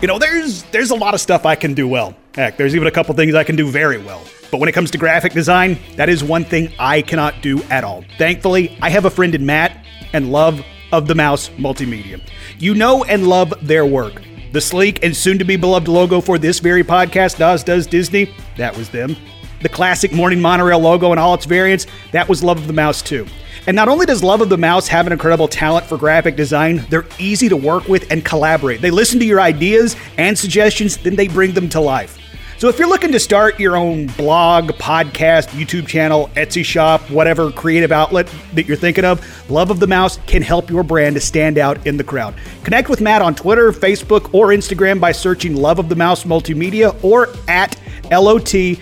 [0.00, 2.16] You know, there's there's a lot of stuff I can do well.
[2.34, 4.22] Heck, there's even a couple things I can do very well.
[4.50, 7.84] But when it comes to graphic design, that is one thing I cannot do at
[7.84, 8.04] all.
[8.16, 12.20] Thankfully, I have a friend in Matt and love of the Mouse Multimedia.
[12.58, 14.22] You know and love their work.
[14.52, 18.34] The sleek and soon to be beloved logo for this very podcast, Dawes Does Disney,
[18.56, 19.16] that was them.
[19.62, 23.02] The classic Morning Monorail logo and all its variants, that was Love of the Mouse
[23.02, 23.26] too.
[23.66, 26.84] And not only does Love of the Mouse have an incredible talent for graphic design,
[26.88, 28.80] they're easy to work with and collaborate.
[28.80, 32.19] They listen to your ideas and suggestions, then they bring them to life.
[32.60, 37.50] So if you're looking to start your own blog, podcast, YouTube channel, Etsy shop, whatever
[37.50, 41.22] creative outlet that you're thinking of, Love of the Mouse can help your brand to
[41.22, 42.34] stand out in the crowd.
[42.62, 47.02] Connect with Matt on Twitter, Facebook, or Instagram by searching Love of the Mouse Multimedia
[47.02, 47.80] or at
[48.10, 48.76] LOTM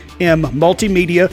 [0.51, 1.33] Multimedia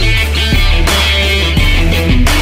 [2.01, 2.40] Thank you.